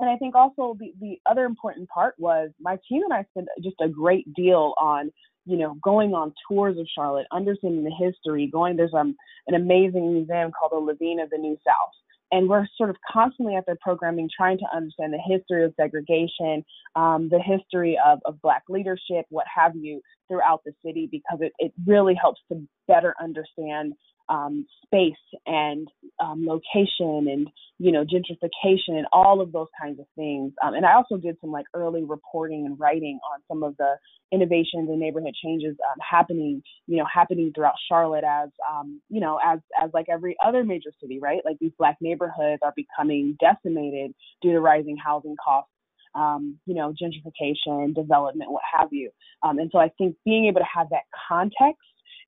and 0.00 0.08
I 0.08 0.16
think 0.16 0.34
also 0.34 0.76
the, 0.78 0.92
the 1.00 1.18
other 1.26 1.44
important 1.44 1.88
part 1.88 2.14
was 2.18 2.50
my 2.60 2.78
team 2.88 3.02
and 3.02 3.12
I 3.12 3.24
spent 3.30 3.48
just 3.62 3.76
a 3.80 3.88
great 3.88 4.32
deal 4.34 4.74
on, 4.80 5.10
you 5.44 5.56
know, 5.56 5.76
going 5.82 6.14
on 6.14 6.32
tours 6.48 6.78
of 6.78 6.86
Charlotte, 6.94 7.26
understanding 7.32 7.84
the 7.84 7.90
history, 7.90 8.48
going, 8.50 8.76
there's 8.76 8.94
um, 8.94 9.16
an 9.48 9.54
amazing 9.54 10.14
museum 10.14 10.52
called 10.52 10.72
the 10.72 10.76
Levine 10.76 11.20
of 11.20 11.30
the 11.30 11.38
New 11.38 11.56
South. 11.66 11.92
And 12.30 12.48
we're 12.48 12.66
sort 12.76 12.90
of 12.90 12.96
constantly 13.10 13.56
at 13.56 13.64
their 13.66 13.78
programming 13.80 14.28
trying 14.34 14.58
to 14.58 14.66
understand 14.74 15.14
the 15.14 15.36
history 15.36 15.64
of 15.64 15.72
segregation, 15.80 16.64
um, 16.94 17.28
the 17.30 17.40
history 17.40 17.98
of, 18.06 18.20
of 18.26 18.40
Black 18.42 18.64
leadership, 18.68 19.24
what 19.30 19.46
have 19.52 19.74
you, 19.74 20.00
throughout 20.28 20.60
the 20.64 20.72
city, 20.84 21.08
because 21.10 21.38
it, 21.40 21.52
it 21.58 21.72
really 21.86 22.14
helps 22.14 22.40
to 22.52 22.62
better 22.86 23.14
understand 23.20 23.94
um, 24.28 24.66
space 24.84 25.12
and 25.46 25.88
um, 26.22 26.46
location 26.46 27.28
and 27.28 27.48
you 27.78 27.92
know 27.92 28.04
gentrification 28.04 28.96
and 28.96 29.06
all 29.12 29.40
of 29.40 29.52
those 29.52 29.68
kinds 29.80 30.00
of 30.00 30.06
things. 30.16 30.52
Um, 30.64 30.74
and 30.74 30.84
I 30.84 30.94
also 30.94 31.16
did 31.16 31.36
some 31.40 31.50
like 31.50 31.66
early 31.74 32.04
reporting 32.04 32.66
and 32.66 32.78
writing 32.78 33.18
on 33.32 33.40
some 33.48 33.62
of 33.62 33.76
the 33.76 33.96
innovations 34.32 34.88
and 34.88 35.00
neighborhood 35.00 35.34
changes 35.42 35.76
um, 35.90 35.98
happening 36.08 36.62
you 36.86 36.96
know 36.96 37.06
happening 37.12 37.52
throughout 37.54 37.74
Charlotte 37.88 38.24
as 38.24 38.50
um, 38.70 39.00
you 39.08 39.20
know 39.20 39.38
as 39.44 39.60
as 39.82 39.90
like 39.94 40.06
every 40.10 40.36
other 40.44 40.64
major 40.64 40.90
city, 41.00 41.18
right? 41.20 41.40
Like 41.44 41.58
these 41.60 41.72
black 41.78 41.96
neighborhoods 42.00 42.60
are 42.62 42.74
becoming 42.76 43.36
decimated 43.40 44.14
due 44.42 44.52
to 44.52 44.60
rising 44.60 44.96
housing 44.96 45.36
costs 45.42 45.70
um, 46.14 46.58
you 46.66 46.74
know, 46.74 46.92
gentrification, 47.00 47.94
development, 47.94 48.50
what 48.50 48.62
have 48.76 48.88
you. 48.90 49.10
And 49.42 49.70
so 49.70 49.78
I 49.78 49.90
think 49.98 50.16
being 50.24 50.46
able 50.46 50.60
to 50.60 50.66
have 50.74 50.88
that 50.90 51.02
context 51.28 51.78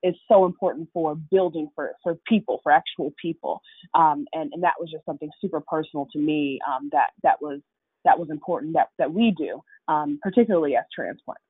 is 0.03 0.15
so 0.29 0.45
important 0.45 0.89
for 0.93 1.15
building 1.15 1.69
for 1.75 1.93
for 2.03 2.17
people, 2.27 2.61
for 2.63 2.73
actual 2.73 3.13
people. 3.21 3.61
Um, 3.95 4.27
and 4.33 4.53
and 4.53 4.63
that 4.63 4.75
was 4.79 4.91
just 4.91 5.05
something 5.05 5.31
super 5.41 5.61
personal 5.61 6.09
to 6.13 6.19
me. 6.19 6.59
Um, 6.69 6.89
that 6.93 7.11
that 7.23 7.41
was 7.41 7.61
that 8.05 8.19
was 8.19 8.31
important 8.31 8.75
that 8.75 8.89
that 8.99 9.13
we 9.13 9.31
do, 9.31 9.63
um, 9.89 10.19
particularly 10.23 10.77
as 10.77 10.85
transplants. 10.95 11.43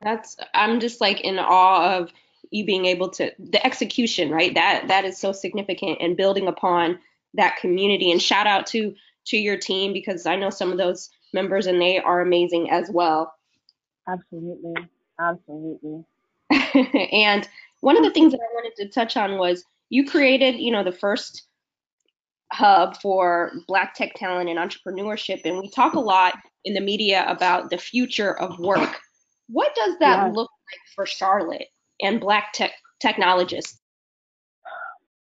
That's 0.00 0.36
I'm 0.54 0.80
just 0.80 1.00
like 1.00 1.20
in 1.20 1.38
awe 1.38 1.98
of 1.98 2.12
you 2.50 2.64
being 2.64 2.86
able 2.86 3.10
to 3.10 3.32
the 3.38 3.64
execution, 3.64 4.30
right? 4.30 4.54
That 4.54 4.88
that 4.88 5.04
is 5.04 5.18
so 5.18 5.32
significant 5.32 5.98
and 6.00 6.16
building 6.16 6.48
upon 6.48 6.98
that 7.34 7.56
community. 7.58 8.10
And 8.10 8.20
shout 8.20 8.46
out 8.46 8.66
to 8.68 8.94
to 9.26 9.36
your 9.36 9.58
team 9.58 9.92
because 9.92 10.26
I 10.26 10.36
know 10.36 10.50
some 10.50 10.72
of 10.72 10.78
those 10.78 11.10
members 11.32 11.66
and 11.66 11.80
they 11.80 11.98
are 11.98 12.20
amazing 12.20 12.70
as 12.70 12.90
well. 12.90 13.34
Absolutely. 14.08 14.88
Absolutely. 15.20 16.04
and 17.12 17.48
one 17.80 17.96
of 17.96 18.04
the 18.04 18.10
things 18.10 18.32
that 18.32 18.40
I 18.40 18.54
wanted 18.54 18.76
to 18.76 18.88
touch 18.88 19.16
on 19.16 19.38
was 19.38 19.64
you 19.90 20.06
created, 20.06 20.56
you 20.56 20.70
know, 20.70 20.84
the 20.84 20.92
first 20.92 21.46
hub 22.52 22.96
for 23.00 23.52
Black 23.66 23.94
tech 23.94 24.14
talent 24.14 24.48
and 24.48 24.58
entrepreneurship, 24.58 25.42
and 25.44 25.58
we 25.58 25.70
talk 25.70 25.94
a 25.94 26.00
lot 26.00 26.34
in 26.64 26.74
the 26.74 26.80
media 26.80 27.24
about 27.28 27.70
the 27.70 27.78
future 27.78 28.38
of 28.38 28.58
work. 28.58 28.98
What 29.48 29.74
does 29.74 29.96
that 30.00 30.32
look 30.32 30.50
like 30.72 30.80
for 30.94 31.06
Charlotte 31.06 31.68
and 32.00 32.20
Black 32.20 32.52
tech 32.52 32.72
technologists? 33.00 33.80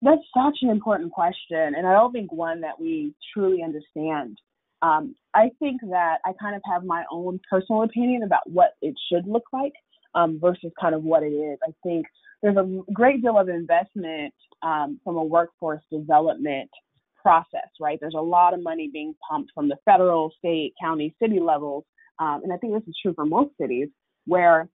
That's 0.03 0.23
such 0.37 0.59
an 0.63 0.71
important 0.71 1.13
question, 1.13 1.75
and 1.75 1.87
I 1.87 1.93
don't 1.93 2.13
think 2.13 2.33
one 2.33 2.61
that 2.61 2.81
we 2.81 3.15
truly 3.35 3.63
understand. 3.63 4.39
Um, 4.81 5.17
I 5.35 5.51
think 5.59 5.81
that 5.91 6.19
I 6.25 6.33
kind 6.41 6.55
of 6.55 6.63
have 6.67 6.85
my 6.85 7.05
own 7.11 7.41
personal 7.51 7.83
opinion 7.83 8.23
about 8.23 8.49
what 8.49 8.75
it 8.81 8.95
should 9.11 9.27
look 9.27 9.45
like 9.53 9.73
um, 10.19 10.39
versus 10.41 10.73
kind 10.81 10.95
of 10.95 11.03
what 11.03 11.23
it 11.23 11.33
is. 11.33 11.59
I 11.67 11.73
think 11.83 12.07
there's 12.43 12.57
a 12.57 12.81
great 12.93 13.23
deal 13.23 13.39
of 13.39 13.49
investment 13.49 14.35
um, 14.63 15.01
from 15.05 15.17
a 15.17 15.25
workforce 15.25 15.83
development 15.91 16.71
process, 17.21 17.69
right? 17.81 17.99
There's 18.01 18.15
a 18.17 18.21
lot 18.21 18.55
of 18.55 18.63
money 18.63 18.91
being 18.93 19.15
pumped 19.29 19.53
from 19.55 19.69
the 19.69 19.77
federal, 19.85 20.33
state, 20.39 20.75
county, 20.81 21.15
city 21.21 21.41
levels, 21.41 21.85
um, 22.19 22.41
and 22.43 22.53
I 22.53 22.57
think 22.57 22.75
this 22.75 22.89
is 22.89 22.97
true 23.01 23.15
for 23.15 23.25
most 23.25 23.51
cities 23.61 23.89
where 24.27 24.69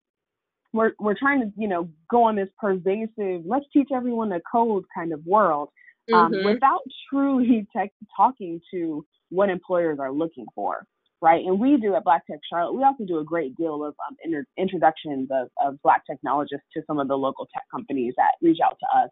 we're 0.71 0.93
we're 0.99 1.17
trying 1.17 1.41
to 1.41 1.51
you 1.57 1.67
know 1.67 1.89
go 2.09 2.23
on 2.23 2.35
this 2.35 2.49
pervasive 2.57 3.45
let's 3.45 3.65
teach 3.71 3.89
everyone 3.93 4.29
to 4.29 4.39
code 4.49 4.83
kind 4.95 5.13
of 5.13 5.23
world 5.25 5.69
um, 6.13 6.31
mm-hmm. 6.31 6.45
without 6.45 6.81
truly 7.09 7.67
tech, 7.75 7.91
talking 8.15 8.59
to 8.71 9.05
what 9.29 9.49
employers 9.49 9.99
are 9.99 10.11
looking 10.11 10.45
for 10.55 10.85
right 11.23 11.43
and 11.45 11.59
we 11.59 11.77
do 11.77 11.95
at 11.95 12.03
black 12.03 12.25
tech 12.27 12.39
charlotte 12.47 12.73
we 12.73 12.83
also 12.83 13.05
do 13.05 13.19
a 13.19 13.23
great 13.23 13.55
deal 13.55 13.83
of 13.83 13.95
um, 14.07 14.15
inter- 14.23 14.45
introductions 14.57 15.27
of, 15.31 15.47
of 15.65 15.81
black 15.81 16.03
technologists 16.05 16.67
to 16.75 16.83
some 16.85 16.99
of 16.99 17.07
the 17.07 17.15
local 17.15 17.47
tech 17.53 17.63
companies 17.71 18.13
that 18.17 18.31
reach 18.41 18.59
out 18.63 18.77
to 18.79 18.99
us 18.99 19.09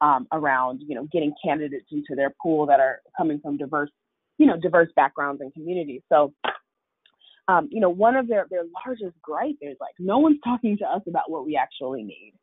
um, 0.00 0.26
around 0.32 0.80
you 0.86 0.94
know 0.94 1.08
getting 1.12 1.34
candidates 1.44 1.86
into 1.90 2.14
their 2.14 2.32
pool 2.40 2.66
that 2.66 2.78
are 2.78 3.00
coming 3.16 3.40
from 3.40 3.56
diverse 3.56 3.90
you 4.38 4.46
know 4.46 4.56
diverse 4.60 4.88
backgrounds 4.94 5.40
and 5.40 5.52
communities 5.54 6.02
so 6.08 6.32
um, 7.48 7.68
you 7.70 7.80
know, 7.80 7.90
one 7.90 8.16
of 8.16 8.26
their, 8.26 8.46
their 8.50 8.64
largest 8.86 9.20
gripe 9.20 9.56
is 9.60 9.76
like, 9.80 9.94
no 9.98 10.18
one's 10.18 10.38
talking 10.44 10.78
to 10.78 10.84
us 10.84 11.02
about 11.06 11.30
what 11.30 11.46
we 11.46 11.56
actually 11.56 12.02
need. 12.02 12.34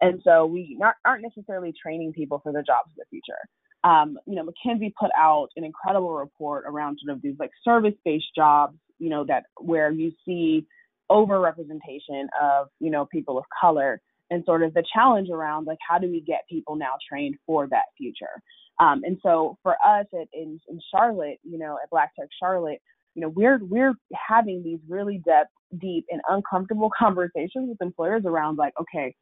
And 0.00 0.20
so 0.22 0.46
we 0.46 0.76
not, 0.78 0.94
aren't 1.04 1.24
necessarily 1.24 1.74
training 1.80 2.12
people 2.12 2.40
for 2.42 2.52
the 2.52 2.62
jobs 2.62 2.90
of 2.90 2.96
the 2.98 3.04
future. 3.10 3.38
Um, 3.84 4.18
you 4.26 4.34
know, 4.34 4.44
McKinsey 4.44 4.92
put 4.98 5.10
out 5.16 5.48
an 5.56 5.64
incredible 5.64 6.12
report 6.14 6.64
around 6.66 6.98
sort 7.02 7.16
of 7.16 7.22
these 7.22 7.36
like 7.38 7.50
service-based 7.62 8.34
jobs, 8.34 8.76
you 8.98 9.08
know, 9.08 9.24
that 9.26 9.44
where 9.56 9.90
you 9.90 10.12
see 10.24 10.66
overrepresentation 11.10 12.24
of, 12.40 12.68
you 12.80 12.90
know, 12.90 13.06
people 13.06 13.38
of 13.38 13.44
color 13.60 14.00
and 14.30 14.44
sort 14.44 14.62
of 14.62 14.74
the 14.74 14.84
challenge 14.92 15.30
around 15.30 15.66
like 15.66 15.78
how 15.88 15.98
do 15.98 16.10
we 16.10 16.20
get 16.20 16.40
people 16.50 16.76
now 16.76 16.94
trained 17.08 17.36
for 17.46 17.66
that 17.68 17.84
future. 17.96 18.42
Um, 18.80 19.02
and 19.04 19.18
so 19.22 19.56
for 19.62 19.72
us 19.86 20.06
at, 20.12 20.28
in, 20.32 20.60
in 20.68 20.80
Charlotte, 20.90 21.38
you 21.42 21.58
know, 21.58 21.78
at 21.82 21.90
Black 21.90 22.14
Tech 22.18 22.28
Charlotte, 22.38 22.80
you 23.14 23.22
know, 23.22 23.30
we're 23.30 23.58
we're 23.64 23.94
having 24.12 24.62
these 24.62 24.78
really 24.88 25.20
depth, 25.24 25.50
deep 25.80 26.06
and 26.10 26.20
uncomfortable 26.28 26.90
conversations 26.98 27.68
with 27.68 27.80
employers 27.80 28.22
around 28.24 28.58
like, 28.58 28.74
okay, 28.80 29.14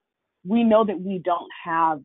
we 0.45 0.65
know 0.65 0.85
that 0.85 1.01
we 1.01 1.21
don't 1.25 1.51
have 1.65 2.01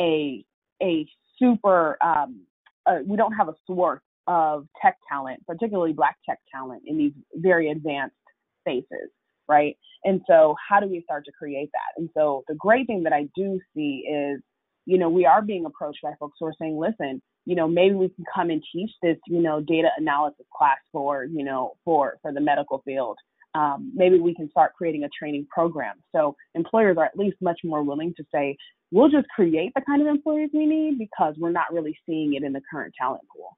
a 0.00 0.44
a 0.82 1.06
super 1.38 1.96
um, 2.02 2.40
uh, 2.86 2.98
we 3.04 3.16
don't 3.16 3.32
have 3.32 3.48
a 3.48 3.54
source 3.66 4.02
of 4.26 4.66
tech 4.82 4.96
talent, 5.08 5.44
particularly 5.46 5.92
black 5.92 6.16
tech 6.28 6.38
talent 6.52 6.82
in 6.86 6.96
these 6.96 7.12
very 7.34 7.70
advanced 7.70 8.16
spaces, 8.60 9.10
right? 9.48 9.76
And 10.04 10.20
so 10.28 10.54
how 10.68 10.80
do 10.80 10.86
we 10.88 11.02
start 11.02 11.24
to 11.26 11.32
create 11.32 11.70
that? 11.72 12.00
And 12.00 12.08
so 12.14 12.44
the 12.48 12.54
great 12.54 12.86
thing 12.86 13.02
that 13.04 13.12
I 13.12 13.28
do 13.36 13.60
see 13.74 14.04
is, 14.08 14.40
you 14.84 14.98
know, 14.98 15.08
we 15.08 15.26
are 15.26 15.42
being 15.42 15.64
approached 15.64 16.00
by 16.02 16.12
folks 16.18 16.36
who 16.38 16.46
are 16.46 16.54
saying, 16.60 16.78
listen, 16.78 17.20
you 17.44 17.54
know, 17.54 17.68
maybe 17.68 17.94
we 17.94 18.08
can 18.08 18.24
come 18.32 18.50
and 18.50 18.62
teach 18.72 18.90
this, 19.02 19.16
you 19.26 19.40
know, 19.40 19.60
data 19.60 19.88
analysis 19.96 20.46
class 20.56 20.78
for, 20.92 21.24
you 21.24 21.44
know, 21.44 21.74
for 21.84 22.18
for 22.22 22.32
the 22.32 22.40
medical 22.40 22.82
field. 22.84 23.18
Um, 23.56 23.90
maybe 23.94 24.18
we 24.18 24.34
can 24.34 24.50
start 24.50 24.74
creating 24.76 25.04
a 25.04 25.08
training 25.08 25.46
program. 25.50 25.96
So 26.12 26.36
employers 26.54 26.98
are 26.98 27.06
at 27.06 27.16
least 27.16 27.36
much 27.40 27.60
more 27.64 27.82
willing 27.82 28.12
to 28.18 28.26
say, 28.30 28.54
we'll 28.90 29.08
just 29.08 29.26
create 29.30 29.72
the 29.74 29.80
kind 29.80 30.02
of 30.02 30.08
employees 30.08 30.50
we 30.52 30.66
need 30.66 30.98
because 30.98 31.34
we're 31.38 31.52
not 31.52 31.72
really 31.72 31.98
seeing 32.04 32.34
it 32.34 32.42
in 32.42 32.52
the 32.52 32.60
current 32.70 32.94
talent 32.98 33.22
pool. 33.34 33.56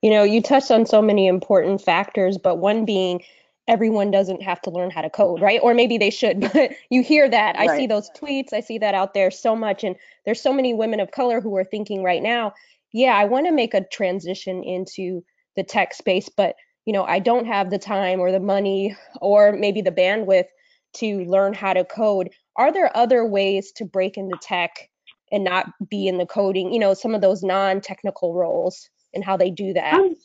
You 0.00 0.10
know, 0.10 0.22
you 0.22 0.40
touched 0.40 0.70
on 0.70 0.86
so 0.86 1.02
many 1.02 1.26
important 1.26 1.82
factors, 1.82 2.38
but 2.38 2.56
one 2.56 2.86
being 2.86 3.22
everyone 3.66 4.10
doesn't 4.10 4.42
have 4.42 4.62
to 4.62 4.70
learn 4.70 4.90
how 4.90 5.02
to 5.02 5.10
code, 5.10 5.42
right? 5.42 5.60
Or 5.62 5.74
maybe 5.74 5.98
they 5.98 6.08
should, 6.08 6.40
but 6.52 6.72
you 6.88 7.02
hear 7.02 7.28
that. 7.28 7.58
I 7.58 7.76
see 7.76 7.86
those 7.86 8.10
tweets, 8.10 8.54
I 8.54 8.60
see 8.60 8.78
that 8.78 8.94
out 8.94 9.12
there 9.12 9.30
so 9.30 9.54
much. 9.54 9.84
And 9.84 9.96
there's 10.24 10.40
so 10.40 10.54
many 10.54 10.72
women 10.72 11.00
of 11.00 11.10
color 11.10 11.42
who 11.42 11.54
are 11.58 11.64
thinking 11.64 12.02
right 12.02 12.22
now, 12.22 12.54
yeah, 12.92 13.14
I 13.14 13.26
want 13.26 13.44
to 13.46 13.52
make 13.52 13.74
a 13.74 13.84
transition 13.84 14.64
into 14.64 15.22
the 15.56 15.62
tech 15.62 15.92
space, 15.92 16.30
but 16.30 16.56
you 16.88 16.94
know, 16.94 17.04
I 17.04 17.18
don't 17.18 17.44
have 17.44 17.68
the 17.68 17.78
time 17.78 18.18
or 18.18 18.32
the 18.32 18.40
money 18.40 18.96
or 19.20 19.52
maybe 19.52 19.82
the 19.82 19.92
bandwidth 19.92 20.46
to 20.94 21.22
learn 21.26 21.52
how 21.52 21.74
to 21.74 21.84
code. 21.84 22.30
Are 22.56 22.72
there 22.72 22.90
other 22.96 23.26
ways 23.26 23.72
to 23.72 23.84
break 23.84 24.16
into 24.16 24.38
tech 24.40 24.88
and 25.30 25.44
not 25.44 25.66
be 25.90 26.08
in 26.08 26.16
the 26.16 26.24
coding, 26.24 26.72
you 26.72 26.78
know, 26.78 26.94
some 26.94 27.14
of 27.14 27.20
those 27.20 27.42
non-technical 27.42 28.32
roles 28.32 28.88
and 29.12 29.22
how 29.22 29.36
they 29.36 29.50
do 29.50 29.74
that? 29.74 29.92
Um, 29.92 30.16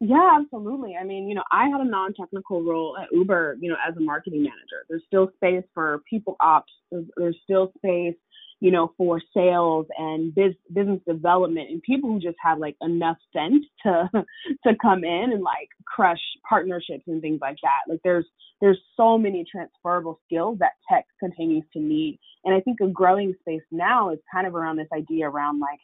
yeah, 0.00 0.38
absolutely. 0.40 0.96
I 0.98 1.04
mean, 1.04 1.28
you 1.28 1.34
know, 1.34 1.44
I 1.52 1.68
had 1.68 1.82
a 1.82 1.84
non-technical 1.84 2.62
role 2.62 2.96
at 2.96 3.08
Uber, 3.12 3.58
you 3.60 3.68
know, 3.68 3.76
as 3.86 3.94
a 3.98 4.00
marketing 4.00 4.40
manager. 4.42 4.86
There's 4.88 5.02
still 5.06 5.28
space 5.36 5.64
for 5.74 6.00
people 6.08 6.36
ops. 6.40 6.72
There's, 6.90 7.04
there's 7.18 7.36
still 7.42 7.72
space, 7.76 8.16
you 8.60 8.70
know, 8.70 8.92
for 8.96 9.20
sales 9.34 9.86
and 9.98 10.34
biz, 10.34 10.54
business 10.72 11.00
development 11.06 11.70
and 11.70 11.82
people 11.82 12.10
who 12.10 12.20
just 12.20 12.36
have 12.42 12.58
like 12.58 12.76
enough 12.82 13.16
sense 13.32 13.64
to 13.82 14.08
to 14.66 14.74
come 14.80 15.02
in 15.04 15.32
and 15.32 15.42
like 15.42 15.68
crush 15.86 16.20
partnerships 16.48 17.04
and 17.06 17.20
things 17.22 17.40
like 17.40 17.56
that. 17.62 17.90
Like 17.90 18.00
there's 18.04 18.26
there's 18.60 18.78
so 18.96 19.16
many 19.16 19.44
transferable 19.50 20.20
skills 20.26 20.58
that 20.60 20.72
tech 20.90 21.06
continues 21.18 21.64
to 21.72 21.80
need. 21.80 22.18
And 22.44 22.54
I 22.54 22.60
think 22.60 22.80
a 22.80 22.88
growing 22.88 23.34
space 23.40 23.62
now 23.70 24.10
is 24.10 24.18
kind 24.32 24.46
of 24.46 24.54
around 24.54 24.76
this 24.76 24.88
idea 24.94 25.28
around 25.28 25.60
like 25.60 25.80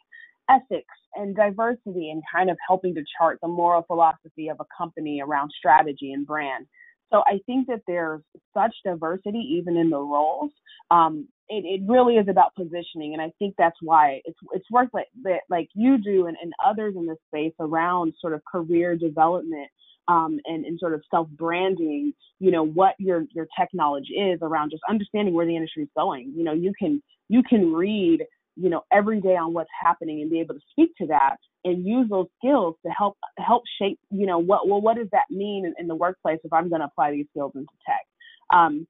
ethics 0.49 0.95
and 1.15 1.35
diversity 1.35 2.11
and 2.11 2.21
kind 2.33 2.49
of 2.49 2.57
helping 2.67 2.93
to 2.95 3.03
chart 3.17 3.39
the 3.41 3.47
moral 3.47 3.83
philosophy 3.83 4.49
of 4.49 4.57
a 4.59 4.65
company 4.77 5.21
around 5.21 5.51
strategy 5.57 6.13
and 6.13 6.25
brand. 6.25 6.67
So 7.11 7.23
I 7.25 7.39
think 7.45 7.67
that 7.67 7.81
there's 7.87 8.21
such 8.53 8.75
diversity 8.85 9.39
even 9.57 9.77
in 9.77 9.89
the 9.89 9.97
roles. 9.97 10.51
Um, 10.91 11.27
it, 11.49 11.63
it 11.65 11.81
really 11.89 12.15
is 12.15 12.27
about 12.27 12.55
positioning, 12.55 13.13
and 13.13 13.21
I 13.21 13.31
think 13.39 13.55
that's 13.57 13.77
why 13.81 14.21
it's 14.25 14.37
it's 14.53 14.69
worth 14.71 14.89
like 14.93 15.07
that 15.23 15.41
like 15.49 15.69
you 15.73 15.97
do 15.97 16.27
and, 16.27 16.37
and 16.41 16.53
others 16.65 16.95
in 16.97 17.05
this 17.05 17.17
space 17.27 17.53
around 17.59 18.13
sort 18.19 18.33
of 18.33 18.41
career 18.45 18.95
development 18.95 19.69
um, 20.07 20.39
and, 20.45 20.65
and 20.65 20.79
sort 20.79 20.93
of 20.93 21.01
self 21.11 21.27
branding, 21.29 22.13
you 22.39 22.51
know, 22.51 22.65
what 22.65 22.95
your 22.99 23.25
your 23.33 23.47
tech 23.57 23.69
knowledge 23.73 24.07
is 24.09 24.39
around 24.41 24.71
just 24.71 24.83
understanding 24.89 25.33
where 25.33 25.45
the 25.45 25.55
industry 25.55 25.83
is 25.83 25.89
going. 25.95 26.33
You 26.35 26.43
know, 26.43 26.53
you 26.53 26.73
can 26.79 27.01
you 27.29 27.43
can 27.43 27.73
read 27.73 28.21
you 28.57 28.69
know, 28.69 28.81
every 28.91 29.21
day 29.21 29.35
on 29.35 29.53
what's 29.53 29.69
happening 29.79 30.21
and 30.21 30.31
be 30.31 30.39
able 30.39 30.55
to 30.55 30.61
speak 30.71 30.95
to 30.97 31.05
that 31.07 31.37
and 31.63 31.85
use 31.85 32.09
those 32.09 32.25
skills 32.39 32.75
to 32.83 32.91
help 32.91 33.17
help 33.37 33.63
shape, 33.79 33.99
you 34.09 34.25
know, 34.25 34.39
what 34.39 34.67
well, 34.67 34.81
what 34.81 34.97
does 34.97 35.07
that 35.11 35.29
mean 35.29 35.65
in, 35.65 35.73
in 35.77 35.87
the 35.87 35.95
workplace 35.95 36.39
if 36.43 36.51
I'm 36.51 36.69
going 36.69 36.81
to 36.81 36.87
apply 36.87 37.11
these 37.11 37.27
skills 37.29 37.51
into 37.55 37.67
tech? 37.85 38.05
Um, 38.51 38.87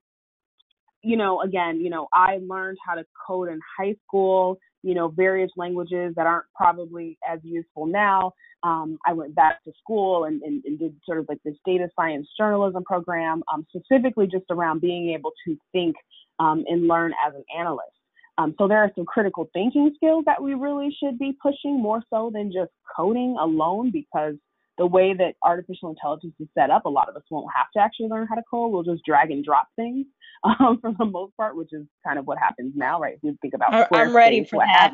you 1.08 1.16
know, 1.16 1.42
again, 1.42 1.80
you 1.80 1.90
know, 1.90 2.08
I 2.14 2.40
learned 2.46 2.78
how 2.86 2.96
to 2.96 3.06
code 3.26 3.48
in 3.48 3.60
high 3.80 3.96
school, 4.06 4.60
you 4.84 4.94
know, 4.94 5.08
various 5.08 5.50
languages 5.56 6.14
that 6.18 6.28
aren't 6.28 6.48
probably 6.54 7.18
as 7.28 7.40
useful 7.44 7.86
now. 7.86 8.34
Um, 8.64 8.98
I 9.06 9.14
went 9.14 9.34
back 9.34 9.64
to 9.64 9.72
school 9.80 10.26
and, 10.26 10.42
and, 10.42 10.64
and, 10.66 10.78
did 10.78 10.96
sort 11.06 11.20
of 11.20 11.26
like 11.30 11.38
this 11.46 11.56
data 11.64 11.90
science 11.96 12.28
journalism 12.38 12.84
program, 12.84 13.42
um, 13.54 13.66
specifically 13.70 14.28
just 14.28 14.46
around 14.50 14.82
being 14.82 15.14
able 15.14 15.32
to 15.46 15.56
think 15.72 15.96
um, 16.40 16.66
and 16.68 16.88
learn 16.88 17.14
as 17.26 17.34
an 17.36 17.44
analyst. 17.58 17.92
Um, 18.38 18.54
so 18.58 18.68
there 18.68 18.80
are 18.80 18.92
some 18.96 19.06
critical 19.06 19.50
thinking 19.54 19.94
skills 19.96 20.26
that 20.26 20.42
we 20.42 20.56
really 20.56 20.96
should 21.02 21.18
be 21.18 21.38
pushing 21.42 21.82
more 21.82 22.04
so 22.10 22.32
than 22.34 22.52
just 22.52 22.72
coding 22.96 23.38
alone 23.40 23.92
because 23.92 24.36
the 24.78 24.86
way 24.86 25.14
that 25.14 25.34
artificial 25.44 25.90
intelligence 25.90 26.34
is 26.40 26.48
set 26.58 26.70
up, 26.70 26.86
a 26.86 26.90
lot 26.90 27.10
of 27.10 27.16
us 27.16 27.24
won't 27.32 27.48
have 27.56 27.68
to 27.74 27.80
actually 27.80 28.08
learn 28.08 28.28
how 28.28 28.36
to 28.36 28.44
code. 28.50 28.72
We'll 28.72 28.84
just 28.84 29.04
drag 29.06 29.32
and 29.32 29.44
drop 29.44 29.68
things 29.76 30.06
um, 30.44 30.80
for 30.82 30.92
the 30.98 31.06
most 31.06 31.36
part, 31.36 31.56
which 31.56 31.70
is 31.72 31.86
kind 32.06 32.20
of 32.20 32.28
what 32.28 32.38
happens 32.38 32.74
now, 32.76 33.00
right? 33.00 33.16
If 33.16 33.20
you 33.24 33.38
think 33.42 33.54
about 33.56 33.72
Squarespace, 33.72 34.08
I'm 34.08 34.16
ready 34.16 34.46
for 34.46 34.60
that. 34.60 34.94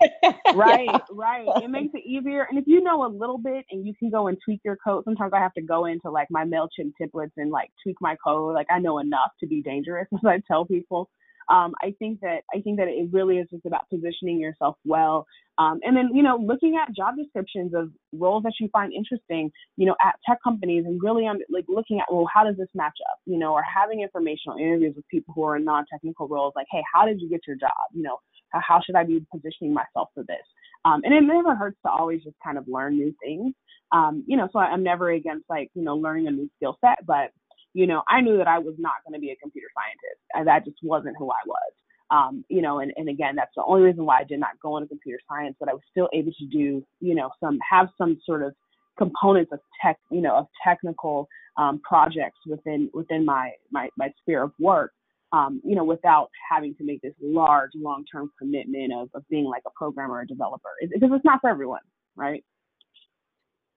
right, 0.54 0.86
yeah. 0.86 0.98
right. 1.12 1.46
It 1.62 1.68
makes 1.68 1.94
it 1.94 2.04
easier. 2.06 2.46
And 2.48 2.58
if 2.58 2.64
you 2.66 2.80
know 2.80 3.04
a 3.04 3.10
little 3.10 3.38
bit 3.38 3.64
and 3.70 3.84
you 3.84 3.94
can 3.98 4.10
go 4.10 4.28
and 4.28 4.38
tweak 4.44 4.60
your 4.64 4.76
code, 4.76 5.04
sometimes 5.04 5.32
I 5.34 5.40
have 5.40 5.54
to 5.54 5.62
go 5.62 5.86
into 5.86 6.10
like 6.10 6.28
my 6.30 6.44
MailChimp 6.44 6.92
templates 7.00 7.32
and 7.36 7.50
like 7.50 7.70
tweak 7.82 7.96
my 8.00 8.16
code. 8.24 8.54
Like 8.54 8.68
I 8.70 8.78
know 8.78 8.98
enough 8.98 9.32
to 9.40 9.46
be 9.46 9.62
dangerous, 9.62 10.06
as 10.14 10.24
I 10.24 10.40
tell 10.46 10.64
people 10.64 11.10
um, 11.48 11.74
I 11.82 11.94
think 11.98 12.20
that 12.20 12.42
I 12.54 12.60
think 12.60 12.78
that 12.78 12.88
it 12.88 13.08
really 13.12 13.38
is 13.38 13.48
just 13.50 13.66
about 13.66 13.88
positioning 13.90 14.38
yourself 14.38 14.76
well, 14.84 15.26
um, 15.58 15.80
and 15.82 15.96
then 15.96 16.10
you 16.14 16.22
know 16.22 16.36
looking 16.36 16.76
at 16.80 16.94
job 16.94 17.16
descriptions 17.16 17.74
of 17.74 17.90
roles 18.12 18.42
that 18.44 18.54
you 18.60 18.68
find 18.72 18.92
interesting, 18.92 19.50
you 19.76 19.86
know, 19.86 19.96
at 20.04 20.16
tech 20.28 20.38
companies, 20.42 20.84
and 20.86 21.00
really 21.02 21.24
on 21.24 21.38
like 21.50 21.64
looking 21.68 22.00
at 22.00 22.06
well, 22.12 22.28
how 22.32 22.44
does 22.44 22.56
this 22.56 22.68
match 22.74 22.98
up, 23.10 23.18
you 23.26 23.38
know, 23.38 23.52
or 23.52 23.62
having 23.62 24.00
informational 24.00 24.58
interviews 24.58 24.94
with 24.96 25.08
people 25.08 25.34
who 25.34 25.44
are 25.44 25.56
in 25.56 25.64
non-technical 25.64 26.28
roles, 26.28 26.52
like, 26.56 26.66
hey, 26.70 26.82
how 26.92 27.06
did 27.06 27.20
you 27.20 27.28
get 27.28 27.40
your 27.46 27.56
job, 27.56 27.70
you 27.92 28.02
know, 28.02 28.18
how, 28.50 28.60
how 28.66 28.80
should 28.84 28.96
I 28.96 29.04
be 29.04 29.24
positioning 29.32 29.74
myself 29.74 30.08
for 30.14 30.24
this? 30.24 30.44
Um, 30.84 31.00
and 31.04 31.14
it 31.14 31.22
never 31.22 31.54
hurts 31.54 31.78
to 31.84 31.90
always 31.90 32.22
just 32.22 32.36
kind 32.44 32.58
of 32.58 32.64
learn 32.68 32.96
new 32.96 33.14
things. 33.22 33.54
Um, 33.92 34.24
you 34.26 34.36
know, 34.36 34.48
so 34.52 34.58
I'm 34.58 34.82
never 34.82 35.10
against 35.10 35.44
like, 35.48 35.70
you 35.74 35.82
know, 35.82 35.94
learning 35.94 36.26
a 36.26 36.30
new 36.30 36.50
skill 36.56 36.76
set, 36.80 37.06
but 37.06 37.30
you 37.74 37.86
know, 37.86 38.02
I 38.08 38.20
knew 38.20 38.38
that 38.38 38.48
I 38.48 38.58
was 38.58 38.74
not 38.78 38.94
going 39.04 39.14
to 39.14 39.20
be 39.20 39.30
a 39.30 39.36
computer 39.36 39.68
scientist. 39.74 40.46
That 40.46 40.64
just 40.64 40.78
wasn't 40.82 41.16
who 41.18 41.30
I 41.30 41.42
was. 41.46 41.72
Um, 42.10 42.44
you 42.48 42.62
know, 42.62 42.78
and, 42.78 42.92
and 42.96 43.08
again, 43.08 43.34
that's 43.34 43.50
the 43.56 43.64
only 43.64 43.82
reason 43.82 44.04
why 44.04 44.20
I 44.20 44.24
did 44.24 44.38
not 44.38 44.60
go 44.62 44.76
into 44.76 44.88
computer 44.88 45.18
science, 45.28 45.56
but 45.58 45.68
I 45.68 45.72
was 45.72 45.82
still 45.90 46.08
able 46.12 46.32
to 46.32 46.46
do, 46.46 46.84
you 47.00 47.14
know, 47.14 47.30
some 47.40 47.58
have 47.68 47.88
some 47.98 48.20
sort 48.24 48.42
of 48.42 48.54
components 48.96 49.50
of 49.52 49.58
tech, 49.82 49.98
you 50.10 50.20
know, 50.20 50.36
of 50.36 50.46
technical 50.62 51.28
um, 51.56 51.80
projects 51.86 52.38
within 52.46 52.90
within 52.94 53.24
my 53.24 53.50
my 53.70 53.88
my 53.96 54.12
sphere 54.20 54.42
of 54.44 54.52
work. 54.60 54.92
Um, 55.32 55.60
you 55.64 55.74
know, 55.74 55.82
without 55.82 56.30
having 56.48 56.76
to 56.76 56.84
make 56.84 57.02
this 57.02 57.14
large, 57.20 57.72
long-term 57.74 58.30
commitment 58.38 58.92
of, 58.92 59.08
of 59.14 59.24
being 59.28 59.46
like 59.46 59.62
a 59.66 59.70
programmer 59.74 60.14
or 60.14 60.20
a 60.20 60.26
developer, 60.28 60.68
because 60.80 61.10
it's 61.12 61.24
not 61.24 61.40
for 61.40 61.50
everyone, 61.50 61.80
right? 62.14 62.44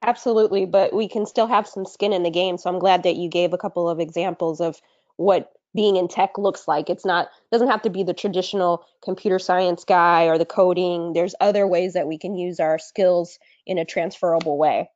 Absolutely, 0.03 0.65
but 0.65 0.93
we 0.93 1.07
can 1.07 1.25
still 1.25 1.47
have 1.47 1.67
some 1.67 1.85
skin 1.85 2.13
in 2.13 2.23
the 2.23 2.29
game. 2.29 2.57
So 2.57 2.69
I'm 2.69 2.79
glad 2.79 3.03
that 3.03 3.15
you 3.15 3.29
gave 3.29 3.53
a 3.53 3.57
couple 3.57 3.89
of 3.89 3.99
examples 3.99 4.61
of 4.61 4.79
what 5.15 5.51
being 5.73 5.95
in 5.95 6.07
tech 6.07 6.37
looks 6.37 6.67
like. 6.67 6.89
It's 6.89 7.05
not 7.05 7.29
doesn't 7.51 7.67
have 7.67 7.81
to 7.81 7.89
be 7.89 8.03
the 8.03 8.13
traditional 8.13 8.85
computer 9.03 9.39
science 9.39 9.83
guy 9.83 10.25
or 10.25 10.37
the 10.37 10.45
coding. 10.45 11.13
There's 11.13 11.35
other 11.41 11.67
ways 11.67 11.93
that 11.93 12.07
we 12.07 12.17
can 12.17 12.35
use 12.35 12.59
our 12.59 12.77
skills 12.79 13.39
in 13.65 13.77
a 13.77 13.85
transferable 13.85 14.57
way. 14.57 14.89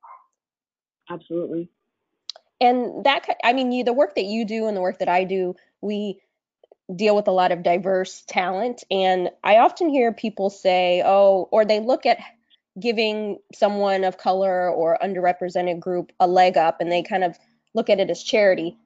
Absolutely. 1.09 1.69
And 2.61 3.05
that 3.05 3.25
I 3.43 3.53
mean, 3.53 3.71
you 3.71 3.83
the 3.83 3.93
work 3.93 4.15
that 4.15 4.25
you 4.25 4.45
do 4.45 4.67
and 4.67 4.77
the 4.77 4.81
work 4.81 4.99
that 4.99 5.09
I 5.09 5.23
do, 5.23 5.55
we 5.81 6.21
deal 6.95 7.15
with 7.15 7.27
a 7.27 7.31
lot 7.33 7.51
of 7.51 7.63
diverse 7.63 8.23
talent 8.27 8.83
and 8.91 9.29
I 9.43 9.57
often 9.57 9.89
hear 9.89 10.13
people 10.13 10.49
say, 10.49 11.03
"Oh," 11.05 11.49
or 11.51 11.65
they 11.65 11.79
look 11.79 12.05
at 12.05 12.19
giving 12.79 13.37
someone 13.53 14.03
of 14.03 14.17
color 14.17 14.69
or 14.69 14.97
underrepresented 15.03 15.79
group 15.79 16.11
a 16.19 16.27
leg 16.27 16.57
up 16.57 16.79
and 16.79 16.91
they 16.91 17.03
kind 17.03 17.23
of 17.23 17.37
look 17.73 17.89
at 17.89 17.99
it 17.99 18.09
as 18.09 18.23
charity 18.23 18.77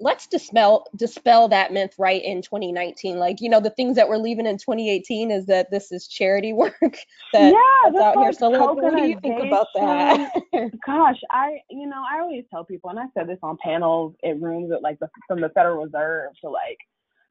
let's 0.00 0.26
dispel 0.26 0.86
dispel 0.96 1.48
that 1.48 1.72
myth 1.72 1.94
right 1.98 2.22
in 2.24 2.42
2019 2.42 3.18
like 3.18 3.40
you 3.40 3.48
know 3.48 3.60
the 3.60 3.70
things 3.70 3.96
that 3.96 4.08
we're 4.08 4.16
leaving 4.16 4.46
in 4.46 4.56
2018 4.56 5.30
is 5.30 5.46
that 5.46 5.70
this 5.70 5.90
is 5.92 6.06
charity 6.08 6.52
work 6.54 6.74
that, 6.80 7.52
yeah, 7.52 7.90
that's 7.90 8.04
out 8.04 8.16
here. 8.18 8.32
so 8.32 8.50
what 8.50 8.96
do 8.96 9.02
you 9.02 9.18
think 9.20 9.40
about 9.42 9.66
that? 9.74 10.32
Gosh 10.86 11.20
i 11.30 11.58
you 11.70 11.86
know 11.86 12.02
i 12.10 12.20
always 12.20 12.44
tell 12.50 12.64
people 12.64 12.90
and 12.90 12.98
i 12.98 13.04
said 13.14 13.28
this 13.28 13.38
on 13.42 13.56
panels 13.62 14.14
at 14.24 14.40
rooms 14.40 14.70
at 14.72 14.82
like 14.82 14.98
the, 14.98 15.08
from 15.26 15.40
the 15.40 15.48
federal 15.50 15.84
reserve 15.84 16.32
to 16.42 16.50
like 16.50 16.78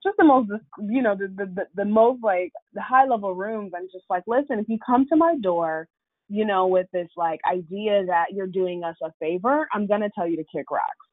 just 0.04 0.18
the 0.18 0.24
most 0.24 0.50
you 0.90 1.02
know 1.02 1.16
the, 1.16 1.28
the 1.28 1.66
the 1.76 1.86
most 1.86 2.24
like 2.24 2.52
the 2.74 2.82
high 2.82 3.06
level 3.06 3.34
rooms. 3.34 3.74
I'm 3.76 3.88
just 3.92 4.06
like 4.10 4.24
listen 4.28 4.60
if 4.60 4.70
you 4.70 4.78
come 4.86 5.08
to 5.08 5.16
my 5.16 5.36
door 5.42 5.88
you 6.30 6.46
know, 6.46 6.68
with 6.68 6.88
this 6.94 7.10
like 7.16 7.40
idea 7.50 8.06
that 8.06 8.26
you're 8.34 8.48
doing 8.48 8.84
us 8.84 8.96
a 9.04 9.12
favor, 9.20 9.68
I'm 9.74 9.88
gonna 9.88 10.10
tell 10.16 10.28
you 10.28 10.38
to 10.38 10.44
kick 10.54 10.72
rocks. 10.72 11.08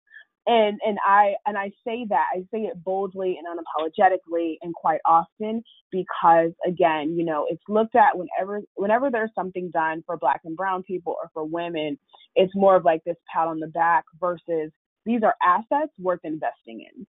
And 0.46 0.78
and 0.84 0.98
I 1.06 1.34
and 1.46 1.56
I 1.56 1.70
say 1.86 2.06
that 2.10 2.26
I 2.34 2.40
say 2.52 2.62
it 2.64 2.82
boldly 2.84 3.38
and 3.38 3.46
unapologetically 3.46 4.56
and 4.62 4.74
quite 4.74 5.00
often 5.06 5.62
because 5.90 6.50
again, 6.66 7.16
you 7.16 7.24
know, 7.24 7.46
it's 7.48 7.62
looked 7.68 7.96
at 7.96 8.16
whenever 8.16 8.60
whenever 8.74 9.10
there's 9.10 9.30
something 9.34 9.70
done 9.72 10.02
for 10.04 10.18
black 10.18 10.42
and 10.44 10.56
brown 10.56 10.82
people 10.82 11.16
or 11.22 11.30
for 11.32 11.44
women, 11.44 11.98
it's 12.34 12.54
more 12.54 12.76
of 12.76 12.84
like 12.84 13.02
this 13.04 13.16
pat 13.32 13.48
on 13.48 13.58
the 13.60 13.68
back 13.68 14.04
versus 14.20 14.70
these 15.06 15.22
are 15.22 15.34
assets 15.42 15.92
worth 15.98 16.20
investing 16.24 16.86
in. 16.94 17.06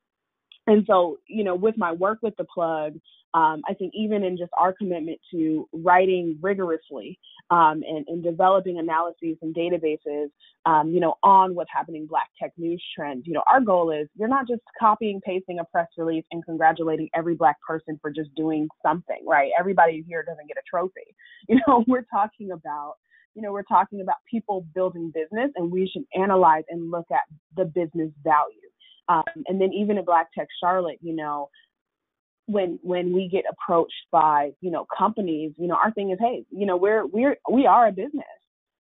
And 0.67 0.85
so, 0.87 1.19
you 1.27 1.45
know, 1.45 1.55
with 1.55 1.77
my 1.77 1.93
work 1.93 2.19
with 2.23 2.37
the 2.37 2.45
plug, 2.45 2.95
um, 3.35 3.63
I 3.69 3.75
think 3.75 3.93
even 3.97 4.23
in 4.23 4.37
just 4.37 4.53
our 4.57 4.73
commitment 4.73 5.19
to 5.33 5.69
writing 5.73 6.39
rigorously 6.41 7.19
um, 7.51 7.83
and, 7.87 8.07
and, 8.07 8.23
developing 8.23 8.79
analyses 8.79 9.37
and 9.43 9.53
databases, 9.53 10.29
um, 10.67 10.91
you 10.91 11.01
know, 11.01 11.17
on 11.25 11.57
what's 11.57 11.71
happening 11.75 12.07
Black 12.07 12.29
tech 12.41 12.53
news 12.57 12.83
trends, 12.95 13.27
you 13.27 13.33
know, 13.33 13.43
our 13.51 13.61
goal 13.61 13.91
is 13.91 14.09
you're 14.15 14.29
not 14.29 14.47
just 14.47 14.63
copying, 14.79 15.21
pasting 15.21 15.59
a 15.59 15.65
press 15.65 15.89
release 15.99 16.25
and 16.31 16.45
congratulating 16.45 17.11
every 17.13 17.35
Black 17.35 17.57
person 17.67 17.99
for 18.01 18.11
just 18.11 18.33
doing 18.37 18.69
something, 18.87 19.23
right? 19.27 19.51
Everybody 19.59 20.05
here 20.07 20.23
doesn't 20.23 20.47
get 20.47 20.57
a 20.57 20.63
trophy. 20.69 20.93
You 21.47 21.61
know, 21.67 21.85
we're 21.87 22.07
talking 22.11 22.53
about 22.53 22.95
you 23.35 23.43
know, 23.43 23.53
we're 23.53 23.65
talking 23.65 24.01
about 24.01 24.17
people 24.31 24.65
building 24.75 25.13
business 25.13 25.51
and 25.57 25.71
we 25.71 25.91
should 25.93 26.05
analyze 26.19 26.63
and 26.69 26.91
look 26.91 27.07
at 27.13 27.25
the 27.57 27.65
business 27.65 28.11
value. 28.23 28.71
Um, 29.09 29.25
and 29.47 29.61
then 29.61 29.73
even 29.73 29.99
at 29.99 30.07
Black 30.07 30.29
Tech 30.37 30.49
Charlotte, 30.61 30.99
you 31.03 31.15
know, 31.15 31.51
when 32.47 32.79
when 32.83 33.13
we 33.13 33.29
get 33.29 33.45
approached 33.51 33.93
by 34.13 34.51
you 34.61 34.71
know 34.71 34.87
companies 34.97 35.53
you 35.57 35.67
know 35.67 35.77
our 35.77 35.91
thing 35.93 36.11
is 36.11 36.19
hey 36.21 36.45
you 36.51 36.67
know 36.67 36.77
we're 36.77 37.07
we're 37.07 37.37
we 37.51 37.67
are 37.67 37.89
a 37.89 37.93
business. 37.93 38.25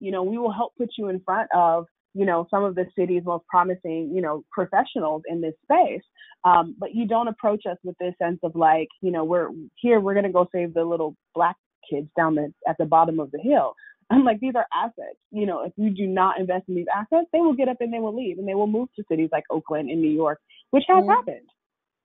You 0.00 0.10
know 0.10 0.22
we 0.22 0.38
will 0.38 0.52
help 0.52 0.72
put 0.76 0.90
you 0.98 1.08
in 1.08 1.20
front 1.20 1.48
of 1.54 1.86
you 2.12 2.26
know 2.26 2.46
some 2.50 2.64
of 2.64 2.74
the 2.74 2.86
city's 2.96 3.24
most 3.24 3.46
promising 3.46 4.12
you 4.14 4.20
know 4.20 4.44
professionals 4.52 5.22
in 5.28 5.40
this 5.40 5.54
space. 5.62 6.02
Um, 6.44 6.76
but 6.78 6.94
you 6.94 7.06
don't 7.06 7.28
approach 7.28 7.62
us 7.64 7.78
with 7.84 7.96
this 7.98 8.12
sense 8.20 8.38
of 8.42 8.54
like 8.54 8.88
you 9.00 9.10
know 9.10 9.24
we're 9.24 9.48
here 9.76 10.00
we're 10.00 10.14
going 10.14 10.26
to 10.26 10.32
go 10.32 10.46
save 10.52 10.74
the 10.74 10.84
little 10.84 11.16
black 11.34 11.56
kids 11.88 12.08
down 12.16 12.34
the 12.34 12.52
at 12.68 12.76
the 12.78 12.84
bottom 12.84 13.18
of 13.18 13.30
the 13.30 13.38
hill 13.38 13.74
i'm 14.10 14.24
like 14.24 14.40
these 14.40 14.54
are 14.54 14.66
assets 14.74 15.18
you 15.30 15.46
know 15.46 15.62
if 15.62 15.72
you 15.76 15.90
do 15.90 16.06
not 16.06 16.38
invest 16.38 16.64
in 16.68 16.74
these 16.74 16.86
assets 16.94 17.26
they 17.32 17.40
will 17.40 17.54
get 17.54 17.68
up 17.68 17.76
and 17.80 17.92
they 17.92 17.98
will 17.98 18.16
leave 18.16 18.38
and 18.38 18.48
they 18.48 18.54
will 18.54 18.66
move 18.66 18.88
to 18.96 19.04
cities 19.08 19.28
like 19.32 19.44
oakland 19.50 19.90
and 19.90 20.00
new 20.00 20.10
york 20.10 20.40
which 20.70 20.84
has 20.88 21.04
happened 21.06 21.46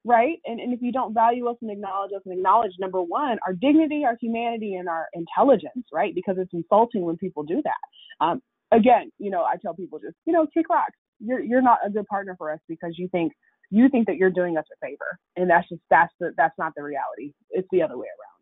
right? 0.06 0.38
And, 0.46 0.60
and 0.60 0.74
if 0.74 0.82
you 0.82 0.92
don't 0.92 1.14
value 1.14 1.48
us 1.48 1.58
and 1.62 1.70
acknowledge 1.70 2.12
us 2.16 2.22
and 2.26 2.34
acknowledge 2.34 2.72
number 2.80 3.02
one, 3.02 3.38
our 3.46 3.54
dignity, 3.54 4.04
our 4.06 4.18
humanity, 4.20 4.76
and 4.76 4.88
our 4.88 5.08
intelligence, 5.14 5.86
right? 5.92 6.16
Because 6.16 6.38
it's 6.38 6.54
insulting 6.54 7.02
when 7.02 7.18
people 7.18 7.44
do 7.44 7.62
that. 7.64 8.26
Um, 8.26 8.42
again, 8.72 9.12
you 9.18 9.30
know, 9.30 9.44
I 9.44 9.56
tell 9.62 9.74
people 9.74 10.00
just, 10.00 10.16
you 10.26 10.34
know, 10.34 10.48
kick 10.54 10.70
rocks. 10.70 10.98
You're 11.20 11.42
you're 11.42 11.62
not 11.62 11.80
a 11.86 11.90
good 11.90 12.08
partner 12.08 12.36
for 12.38 12.52
us 12.52 12.60
because 12.70 12.94
you 12.98 13.10
think 13.10 13.34
you 13.70 13.90
think 13.90 14.08
that 14.08 14.16
you're 14.16 14.30
doing 14.30 14.58
us 14.58 14.64
a 14.72 14.86
favor, 14.86 15.20
and 15.36 15.50
that's 15.50 15.68
just 15.68 15.82
that's 15.90 16.14
the 16.20 16.32
that's 16.38 16.58
not 16.58 16.74
the 16.76 16.84
reality. 16.84 17.34
It's 17.50 17.68
the 17.72 17.82
other 17.82 17.98
way 17.98 18.08
around. 18.08 18.39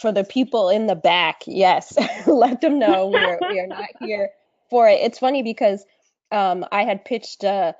For 0.00 0.12
the 0.12 0.24
people 0.24 0.70
in 0.70 0.86
the 0.86 0.94
back, 0.94 1.42
yes, 1.46 1.96
let 2.26 2.60
them 2.60 2.78
know 2.78 3.06
we 3.06 3.18
are 3.18 3.38
we 3.50 3.60
are 3.60 3.66
not 3.66 3.88
here 4.00 4.30
for 4.70 4.88
it. 4.88 5.00
It's 5.02 5.18
funny 5.18 5.42
because 5.42 5.84
um, 6.32 6.64
I 6.72 6.84
had 6.84 7.04
pitched. 7.04 7.44
Uh, 7.44 7.72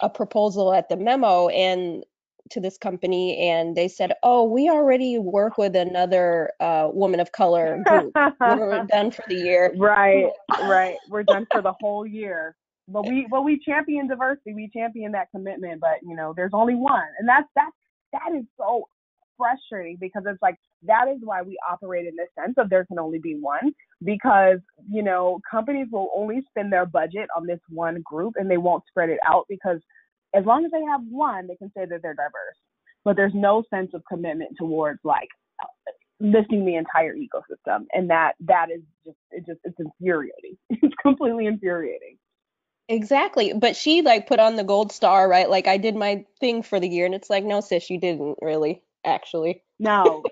a 0.00 0.10
proposal 0.10 0.72
at 0.72 0.88
the 0.88 0.96
memo 0.96 1.48
and 1.48 2.04
to 2.50 2.60
this 2.60 2.76
company 2.76 3.38
and 3.38 3.74
they 3.74 3.88
said 3.88 4.12
oh 4.22 4.44
we 4.44 4.68
already 4.68 5.18
work 5.18 5.56
with 5.56 5.74
another 5.74 6.50
uh, 6.60 6.88
woman 6.92 7.18
of 7.18 7.32
color 7.32 7.82
group 7.86 8.12
we're 8.40 8.84
done 8.84 9.10
for 9.10 9.24
the 9.28 9.34
year 9.34 9.72
right 9.78 10.30
right 10.64 10.96
we're 11.08 11.22
done 11.22 11.46
for 11.50 11.62
the 11.62 11.72
whole 11.80 12.06
year 12.06 12.54
but 12.86 13.06
we 13.08 13.26
but 13.30 13.44
we 13.44 13.58
champion 13.58 14.06
diversity 14.06 14.52
we 14.52 14.68
champion 14.74 15.12
that 15.12 15.30
commitment 15.30 15.80
but 15.80 15.96
you 16.02 16.14
know 16.14 16.34
there's 16.36 16.52
only 16.52 16.74
one 16.74 17.08
and 17.18 17.26
that's 17.26 17.48
that's 17.56 17.72
that 18.12 18.36
is 18.36 18.44
so 18.58 18.86
frustrating 19.36 19.96
because 20.00 20.22
it's 20.26 20.42
like 20.42 20.56
that 20.82 21.08
is 21.08 21.18
why 21.22 21.42
we 21.42 21.58
operate 21.68 22.06
in 22.06 22.14
this 22.16 22.28
sense 22.38 22.54
of 22.58 22.70
there 22.70 22.84
can 22.84 22.98
only 22.98 23.18
be 23.18 23.34
one 23.34 23.72
because 24.04 24.58
you 24.90 25.02
know 25.02 25.40
companies 25.50 25.86
will 25.90 26.10
only 26.14 26.42
spend 26.48 26.72
their 26.72 26.86
budget 26.86 27.28
on 27.36 27.46
this 27.46 27.60
one 27.68 28.02
group 28.04 28.34
and 28.36 28.50
they 28.50 28.56
won't 28.56 28.84
spread 28.88 29.08
it 29.08 29.18
out 29.26 29.44
because 29.48 29.80
as 30.34 30.44
long 30.44 30.64
as 30.64 30.70
they 30.70 30.82
have 30.82 31.00
one 31.08 31.46
they 31.46 31.56
can 31.56 31.70
say 31.76 31.84
that 31.84 32.02
they're 32.02 32.14
diverse. 32.14 32.58
But 33.04 33.16
there's 33.16 33.34
no 33.34 33.62
sense 33.68 33.90
of 33.92 34.02
commitment 34.08 34.56
towards 34.58 34.98
like 35.04 35.28
lifting 36.20 36.64
the 36.64 36.76
entire 36.76 37.14
ecosystem 37.14 37.84
and 37.92 38.08
that 38.08 38.32
that 38.40 38.68
is 38.70 38.82
just 39.04 39.18
it 39.30 39.46
just 39.46 39.60
it's 39.64 39.78
infuriating. 39.78 40.56
It's 40.70 40.94
completely 41.02 41.46
infuriating. 41.46 42.16
Exactly. 42.88 43.52
But 43.54 43.76
she 43.76 44.02
like 44.02 44.26
put 44.26 44.40
on 44.40 44.56
the 44.56 44.64
gold 44.64 44.92
star 44.92 45.28
right? 45.28 45.48
Like 45.48 45.66
i 45.66 45.76
did 45.76 45.96
my 45.96 46.24
thing 46.40 46.62
for 46.62 46.80
the 46.80 46.88
year 46.88 47.06
and 47.06 47.14
it's 47.14 47.30
like 47.30 47.44
no 47.44 47.60
sis 47.60 47.90
you 47.90 47.98
didn't 47.98 48.38
really 48.40 48.82
actually. 49.04 49.62
No, 49.78 50.22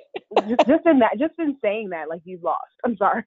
just, 0.48 0.66
just 0.66 0.86
in 0.86 0.98
that, 1.00 1.18
just 1.18 1.34
in 1.38 1.56
saying 1.62 1.90
that, 1.90 2.08
like 2.08 2.22
you've 2.24 2.42
lost. 2.42 2.72
I'm 2.84 2.96
sorry. 2.96 3.24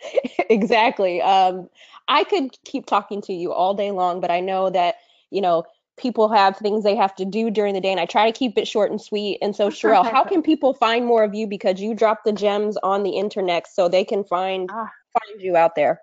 exactly. 0.50 1.22
Um, 1.22 1.68
I 2.08 2.24
could 2.24 2.50
keep 2.64 2.86
talking 2.86 3.20
to 3.22 3.32
you 3.32 3.52
all 3.52 3.74
day 3.74 3.90
long, 3.90 4.20
but 4.20 4.30
I 4.30 4.40
know 4.40 4.70
that 4.70 4.96
you 5.30 5.40
know 5.40 5.64
people 5.96 6.28
have 6.28 6.56
things 6.56 6.84
they 6.84 6.96
have 6.96 7.14
to 7.16 7.24
do 7.24 7.50
during 7.50 7.74
the 7.74 7.80
day, 7.80 7.90
and 7.90 8.00
I 8.00 8.06
try 8.06 8.30
to 8.30 8.36
keep 8.36 8.56
it 8.56 8.66
short 8.66 8.90
and 8.90 9.00
sweet. 9.00 9.38
And 9.42 9.54
so, 9.54 9.68
Sherelle, 9.68 10.10
how 10.10 10.24
can 10.24 10.42
people 10.50 10.74
find 10.74 11.04
more 11.04 11.24
of 11.24 11.34
you 11.34 11.46
because 11.46 11.80
you 11.80 11.94
drop 11.94 12.24
the 12.24 12.32
gems 12.32 12.76
on 12.82 13.02
the 13.02 13.10
internet 13.10 13.66
so 13.68 13.88
they 13.88 14.04
can 14.04 14.24
find 14.24 14.70
ah. 14.72 14.90
find 15.12 15.40
you 15.40 15.56
out 15.56 15.74
there? 15.74 16.00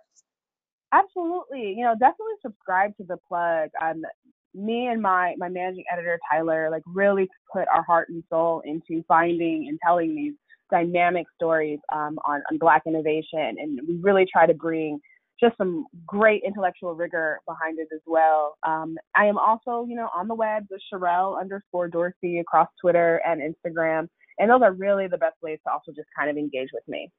Absolutely. 0.91 1.73
You 1.75 1.83
know, 1.83 1.93
definitely 1.93 2.35
subscribe 2.41 2.95
to 2.97 3.03
the 3.03 3.17
plug. 3.27 3.69
Um, 3.81 4.03
me 4.55 4.87
and 4.87 5.01
my 5.01 5.35
my 5.37 5.49
managing 5.49 5.83
editor 5.91 6.19
Tyler 6.31 6.69
like 6.71 6.83
really 6.85 7.27
put 7.51 7.67
our 7.73 7.83
heart 7.83 8.09
and 8.09 8.23
soul 8.29 8.61
into 8.65 9.03
finding 9.07 9.67
and 9.67 9.77
telling 9.85 10.15
these 10.15 10.33
dynamic 10.71 11.27
stories 11.35 11.79
um, 11.93 12.17
on 12.25 12.41
on 12.49 12.57
Black 12.57 12.83
innovation, 12.85 13.55
and 13.59 13.79
we 13.87 13.95
really 14.01 14.25
try 14.31 14.45
to 14.45 14.53
bring 14.53 14.99
just 15.39 15.57
some 15.57 15.85
great 16.05 16.41
intellectual 16.45 16.95
rigor 16.95 17.39
behind 17.45 17.77
it 17.77 17.89
as 17.93 17.99
well. 18.05 18.55
Um, 18.65 18.95
I 19.15 19.25
am 19.25 19.37
also, 19.37 19.85
you 19.85 19.95
know, 19.95 20.09
on 20.15 20.29
the 20.29 20.35
web 20.35 20.65
with 20.69 20.81
Sherelle 20.91 21.39
underscore 21.39 21.89
Dorsey 21.89 22.39
across 22.39 22.69
Twitter 22.79 23.21
and 23.25 23.41
Instagram, 23.41 24.07
and 24.39 24.49
those 24.49 24.61
are 24.61 24.73
really 24.73 25.07
the 25.07 25.17
best 25.17 25.35
ways 25.43 25.59
to 25.65 25.73
also 25.73 25.91
just 25.91 26.07
kind 26.17 26.29
of 26.29 26.37
engage 26.37 26.69
with 26.73 26.83
me. 26.87 27.11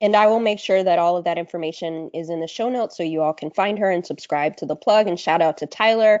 And 0.00 0.16
I 0.16 0.26
will 0.26 0.40
make 0.40 0.58
sure 0.58 0.82
that 0.82 0.98
all 0.98 1.16
of 1.16 1.24
that 1.24 1.38
information 1.38 2.10
is 2.12 2.28
in 2.28 2.40
the 2.40 2.48
show 2.48 2.68
notes 2.68 2.96
so 2.96 3.02
you 3.02 3.22
all 3.22 3.32
can 3.32 3.50
find 3.50 3.78
her 3.78 3.90
and 3.90 4.04
subscribe 4.04 4.56
to 4.58 4.66
the 4.66 4.76
plug. 4.76 5.06
And 5.06 5.18
shout 5.18 5.40
out 5.40 5.58
to 5.58 5.66
Tyler. 5.66 6.20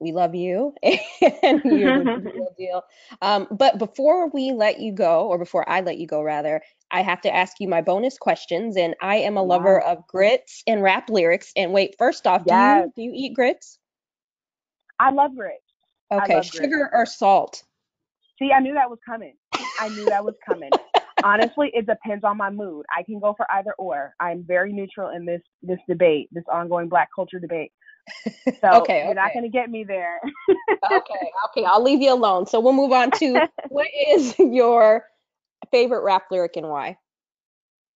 we 0.00 0.12
love 0.12 0.34
you 0.34 0.74
and 0.82 1.60
you're 1.64 2.04
the 2.04 2.32
real 2.34 2.54
deal. 2.56 2.82
Um, 3.20 3.48
but 3.50 3.78
before 3.78 4.28
we 4.30 4.52
let 4.52 4.80
you 4.80 4.92
go, 4.92 5.26
or 5.26 5.38
before 5.38 5.68
I 5.68 5.80
let 5.80 5.98
you 5.98 6.06
go, 6.06 6.22
rather, 6.22 6.62
I 6.90 7.02
have 7.02 7.20
to 7.22 7.34
ask 7.34 7.58
you 7.58 7.68
my 7.68 7.82
bonus 7.82 8.18
questions. 8.18 8.76
And 8.76 8.94
I 9.02 9.16
am 9.16 9.36
a 9.36 9.42
lover 9.42 9.80
of 9.80 10.06
grits 10.06 10.62
and 10.66 10.82
rap 10.82 11.10
lyrics. 11.10 11.52
And 11.56 11.72
wait, 11.72 11.96
first 11.98 12.26
off, 12.26 12.42
yes. 12.46 12.88
do 12.94 13.02
you 13.02 13.10
do 13.10 13.16
you 13.16 13.26
eat 13.26 13.34
grits? 13.34 13.78
I 14.98 15.10
love 15.10 15.34
grits. 15.34 15.58
Okay, 16.12 16.36
love 16.36 16.46
sugar 16.46 16.68
grits. 16.68 16.90
or 16.92 17.06
salt? 17.06 17.64
See, 18.38 18.52
I 18.52 18.60
knew 18.60 18.74
that 18.74 18.88
was 18.88 18.98
coming. 19.04 19.34
I 19.80 19.88
knew 19.88 20.04
that 20.06 20.24
was 20.24 20.34
coming. 20.46 20.70
Honestly, 21.24 21.70
it 21.74 21.86
depends 21.86 22.24
on 22.24 22.36
my 22.36 22.50
mood. 22.50 22.84
I 22.96 23.02
can 23.02 23.18
go 23.20 23.34
for 23.36 23.50
either 23.52 23.74
or. 23.78 24.14
I'm 24.20 24.44
very 24.46 24.72
neutral 24.72 25.10
in 25.10 25.24
this 25.24 25.42
this 25.62 25.78
debate, 25.88 26.28
this 26.32 26.44
ongoing 26.52 26.88
Black 26.88 27.08
culture 27.14 27.38
debate. 27.38 27.72
So 28.60 28.68
okay, 28.82 29.04
you're 29.04 29.14
not 29.14 29.32
going 29.32 29.44
to 29.44 29.50
get 29.50 29.70
me 29.70 29.84
there. 29.84 30.20
okay, 30.92 31.30
okay, 31.46 31.64
I'll 31.64 31.82
leave 31.82 32.02
you 32.02 32.12
alone. 32.12 32.46
So 32.46 32.60
we'll 32.60 32.72
move 32.72 32.92
on 32.92 33.10
to 33.12 33.48
what 33.68 33.88
is 34.08 34.34
your 34.38 35.04
favorite 35.70 36.02
rap 36.02 36.24
lyric 36.30 36.56
and 36.56 36.68
why? 36.68 36.96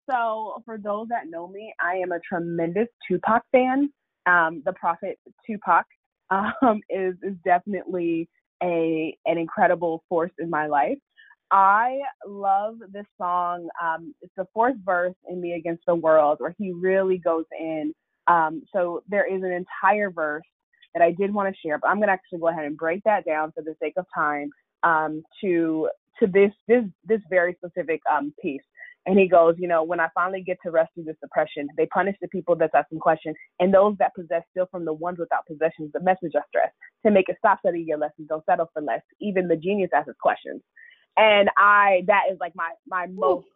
So 0.08 0.62
for 0.64 0.78
those 0.78 1.08
that 1.08 1.28
know 1.28 1.48
me, 1.48 1.74
I 1.80 1.96
am 1.96 2.12
a 2.12 2.20
tremendous 2.20 2.88
Tupac 3.08 3.42
fan. 3.52 3.90
Um, 4.26 4.62
the 4.64 4.72
Prophet 4.72 5.18
Tupac 5.46 5.84
um, 6.30 6.80
is 6.90 7.14
is 7.22 7.34
definitely 7.44 8.28
a 8.62 9.16
an 9.26 9.38
incredible 9.38 10.02
force 10.08 10.32
in 10.38 10.50
my 10.50 10.66
life. 10.66 10.98
I 11.50 12.00
love 12.26 12.78
this 12.92 13.06
song. 13.18 13.68
Um, 13.82 14.14
it's 14.20 14.32
the 14.36 14.46
fourth 14.52 14.76
verse 14.84 15.14
in 15.28 15.40
Me 15.40 15.52
Against 15.52 15.84
the 15.86 15.94
World 15.94 16.38
where 16.40 16.54
he 16.58 16.72
really 16.72 17.18
goes 17.18 17.44
in. 17.58 17.94
Um, 18.26 18.62
so 18.72 19.02
there 19.08 19.32
is 19.32 19.42
an 19.42 19.52
entire 19.52 20.10
verse 20.10 20.42
that 20.94 21.02
I 21.02 21.12
did 21.12 21.32
want 21.32 21.54
to 21.54 21.60
share, 21.60 21.78
but 21.78 21.88
I'm 21.88 21.96
going 21.98 22.08
to 22.08 22.12
actually 22.12 22.40
go 22.40 22.48
ahead 22.48 22.64
and 22.64 22.76
break 22.76 23.04
that 23.04 23.24
down 23.24 23.52
for 23.52 23.62
the 23.62 23.76
sake 23.80 23.94
of 23.96 24.06
time 24.14 24.50
um, 24.82 25.22
to 25.42 25.88
to 26.18 26.26
this 26.26 26.50
this 26.66 26.84
this 27.04 27.20
very 27.30 27.54
specific 27.54 28.00
um, 28.10 28.34
piece. 28.42 28.62
And 29.08 29.16
he 29.16 29.28
goes, 29.28 29.54
you 29.56 29.68
know, 29.68 29.84
when 29.84 30.00
I 30.00 30.08
finally 30.16 30.42
get 30.42 30.56
to 30.64 30.72
rest 30.72 30.90
rescue 30.96 31.04
this 31.04 31.20
oppression, 31.22 31.68
they 31.76 31.86
punish 31.86 32.16
the 32.20 32.26
people 32.26 32.56
that's 32.56 32.74
asking 32.74 32.98
questions, 32.98 33.36
and 33.60 33.72
those 33.72 33.94
that 33.98 34.16
possess 34.16 34.42
steal 34.50 34.66
from 34.68 34.84
the 34.84 34.92
ones 34.92 35.18
without 35.20 35.46
possessions. 35.46 35.92
The 35.92 36.00
message 36.00 36.32
of 36.34 36.42
stress 36.48 36.72
to 37.04 37.12
make 37.12 37.28
it 37.28 37.36
stop 37.38 37.60
studying 37.60 37.86
your 37.86 37.98
lessons, 37.98 38.26
don't 38.28 38.44
settle 38.46 38.68
for 38.72 38.82
less. 38.82 39.02
Even 39.20 39.46
the 39.46 39.54
genius 39.54 39.90
asks 39.94 40.10
questions 40.20 40.60
and 41.16 41.48
I 41.56 42.02
that 42.06 42.24
is 42.30 42.38
like 42.40 42.52
my 42.54 42.70
my 42.86 43.06
most 43.06 43.46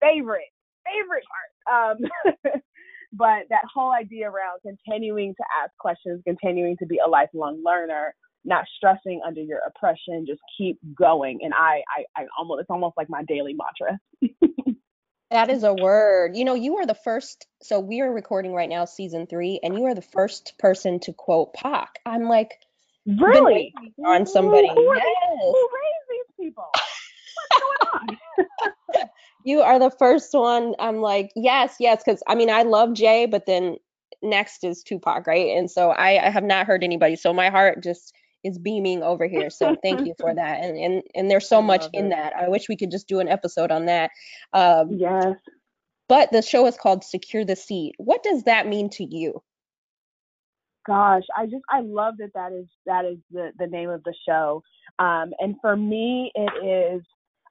favorite 0.00 0.50
favorite 0.86 1.24
part. 1.66 1.98
Um, 1.98 2.52
but 3.12 3.44
that 3.50 3.62
whole 3.72 3.92
idea 3.92 4.28
around 4.30 4.60
continuing 4.62 5.34
to 5.34 5.44
ask 5.62 5.76
questions, 5.78 6.22
continuing 6.26 6.76
to 6.78 6.86
be 6.86 7.00
a 7.04 7.08
lifelong 7.08 7.62
learner, 7.64 8.14
not 8.44 8.64
stressing 8.76 9.20
under 9.26 9.40
your 9.40 9.60
oppression, 9.66 10.24
just 10.26 10.40
keep 10.56 10.78
going. 10.96 11.40
And 11.42 11.52
I, 11.54 11.82
I, 11.96 12.22
I 12.22 12.26
almost 12.38 12.62
it's 12.62 12.70
almost 12.70 12.96
like 12.96 13.08
my 13.10 13.24
daily 13.24 13.54
mantra. 13.54 13.98
that 15.30 15.50
is 15.50 15.64
a 15.64 15.74
word. 15.74 16.36
You 16.36 16.44
know, 16.44 16.54
you 16.54 16.76
are 16.78 16.86
the 16.86 16.94
first. 16.94 17.46
So 17.62 17.80
we 17.80 18.00
are 18.00 18.12
recording 18.12 18.52
right 18.52 18.68
now, 18.68 18.84
season 18.84 19.26
three, 19.26 19.60
and 19.62 19.76
you 19.76 19.86
are 19.86 19.94
the 19.94 20.02
first 20.02 20.54
person 20.58 21.00
to 21.00 21.12
quote 21.12 21.54
Pac. 21.54 21.98
I'm 22.06 22.24
like, 22.28 22.58
really 23.06 23.72
on 24.04 24.26
somebody. 24.26 24.68
Who, 24.68 24.94
yes. 24.94 25.38
who 25.40 25.68
people? 26.46 26.70
What's 26.72 27.90
going 27.90 28.18
on? 28.98 29.08
you 29.44 29.60
are 29.60 29.78
the 29.78 29.90
first 29.90 30.32
one. 30.32 30.74
I'm 30.78 31.00
like, 31.00 31.30
yes, 31.34 31.76
yes, 31.80 32.02
because 32.04 32.22
I 32.26 32.34
mean, 32.34 32.50
I 32.50 32.62
love 32.62 32.94
Jay, 32.94 33.26
but 33.26 33.46
then 33.46 33.76
next 34.22 34.64
is 34.64 34.82
Tupac, 34.82 35.26
right? 35.26 35.56
And 35.56 35.70
so 35.70 35.90
I, 35.90 36.26
I 36.26 36.30
have 36.30 36.44
not 36.44 36.66
heard 36.66 36.84
anybody. 36.84 37.16
So 37.16 37.32
my 37.32 37.50
heart 37.50 37.82
just 37.82 38.14
is 38.44 38.58
beaming 38.58 39.02
over 39.02 39.26
here. 39.26 39.50
So 39.50 39.76
thank 39.82 40.06
you 40.06 40.14
for 40.20 40.34
that. 40.34 40.62
And 40.62 40.76
and 40.76 41.02
and 41.14 41.30
there's 41.30 41.48
so 41.48 41.60
much 41.60 41.86
in 41.92 42.10
that. 42.10 42.34
I 42.36 42.48
wish 42.48 42.68
we 42.68 42.76
could 42.76 42.90
just 42.90 43.08
do 43.08 43.20
an 43.20 43.28
episode 43.28 43.70
on 43.70 43.86
that. 43.86 44.10
Um, 44.52 44.90
yes. 44.92 45.34
But 46.08 46.30
the 46.30 46.42
show 46.42 46.66
is 46.66 46.76
called 46.76 47.02
Secure 47.02 47.44
the 47.44 47.56
Seat. 47.56 47.94
What 47.98 48.22
does 48.22 48.44
that 48.44 48.68
mean 48.68 48.90
to 48.90 49.04
you? 49.04 49.42
Gosh, 50.86 51.24
I 51.36 51.46
just 51.46 51.64
I 51.68 51.80
love 51.80 52.14
that 52.18 52.30
that 52.34 52.52
is 52.52 52.66
that 52.86 53.04
is 53.04 53.18
the 53.32 53.50
the 53.58 53.66
name 53.66 53.90
of 53.90 54.04
the 54.04 54.14
show. 54.26 54.62
Um, 54.98 55.32
and 55.38 55.56
for 55.60 55.76
me, 55.76 56.30
it 56.34 56.96
is, 56.96 57.02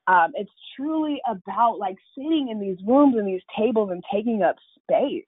um, 0.08 0.32
it's 0.36 0.52
truly 0.76 1.19
about 1.30 1.78
like 1.80 1.95
sitting 2.17 2.50
in 2.52 2.60
these 2.60 2.78
rooms 2.86 3.15
and 3.17 3.28
these 3.28 3.41
tables 3.58 3.89
and 3.91 4.04
taking 4.13 4.43
up 4.43 4.56
space, 4.82 5.26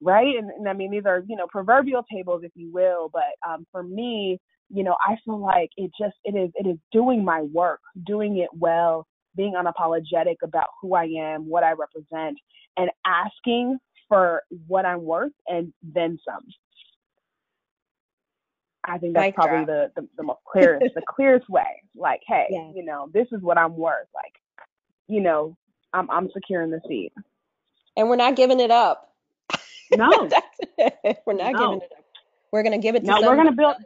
right? 0.00 0.36
And, 0.36 0.50
and 0.50 0.68
I 0.68 0.72
mean, 0.72 0.90
these 0.90 1.06
are, 1.06 1.22
you 1.26 1.36
know, 1.36 1.46
proverbial 1.48 2.04
tables, 2.12 2.42
if 2.44 2.52
you 2.54 2.70
will. 2.72 3.10
But 3.12 3.48
um, 3.48 3.66
for 3.70 3.82
me, 3.82 4.40
you 4.70 4.84
know, 4.84 4.96
I 5.06 5.16
feel 5.24 5.38
like 5.40 5.70
it 5.76 5.90
just, 5.98 6.16
it 6.24 6.36
is, 6.36 6.50
it 6.54 6.68
is 6.68 6.78
doing 6.92 7.24
my 7.24 7.42
work, 7.42 7.80
doing 8.06 8.38
it 8.38 8.50
well, 8.52 9.06
being 9.36 9.54
unapologetic 9.54 10.36
about 10.42 10.68
who 10.82 10.94
I 10.94 11.04
am, 11.04 11.48
what 11.48 11.64
I 11.64 11.72
represent, 11.72 12.38
and 12.76 12.90
asking 13.06 13.78
for 14.08 14.42
what 14.66 14.84
I'm 14.84 15.04
worth 15.04 15.32
and 15.46 15.72
then 15.82 16.18
some. 16.26 16.42
I 18.88 18.98
think 18.98 19.14
that's 19.14 19.34
probably 19.34 19.64
the, 19.64 19.90
the, 19.94 20.08
the 20.16 20.22
most 20.22 20.40
clearest 20.50 20.94
the 20.94 21.02
clearest 21.06 21.48
way. 21.48 21.82
Like, 21.94 22.22
hey, 22.26 22.46
yeah. 22.50 22.70
you 22.74 22.84
know, 22.84 23.10
this 23.12 23.26
is 23.32 23.42
what 23.42 23.58
I'm 23.58 23.76
worth. 23.76 24.08
Like, 24.14 24.34
you 25.08 25.20
know, 25.20 25.56
I'm 25.92 26.10
I'm 26.10 26.30
securing 26.32 26.70
the 26.70 26.80
seat. 26.88 27.12
And 27.96 28.08
we're 28.08 28.16
not 28.16 28.36
giving 28.36 28.60
it 28.60 28.70
up. 28.70 29.12
No. 29.90 30.08
we're 31.26 31.32
not 31.34 31.52
no. 31.52 31.58
giving 31.58 31.78
it 31.78 31.92
up. 31.92 32.04
We're 32.52 32.62
gonna 32.62 32.78
give 32.78 32.94
it 32.94 33.00
to 33.00 33.06
No, 33.06 33.20
we're 33.22 33.36
gonna 33.36 33.52
build 33.52 33.76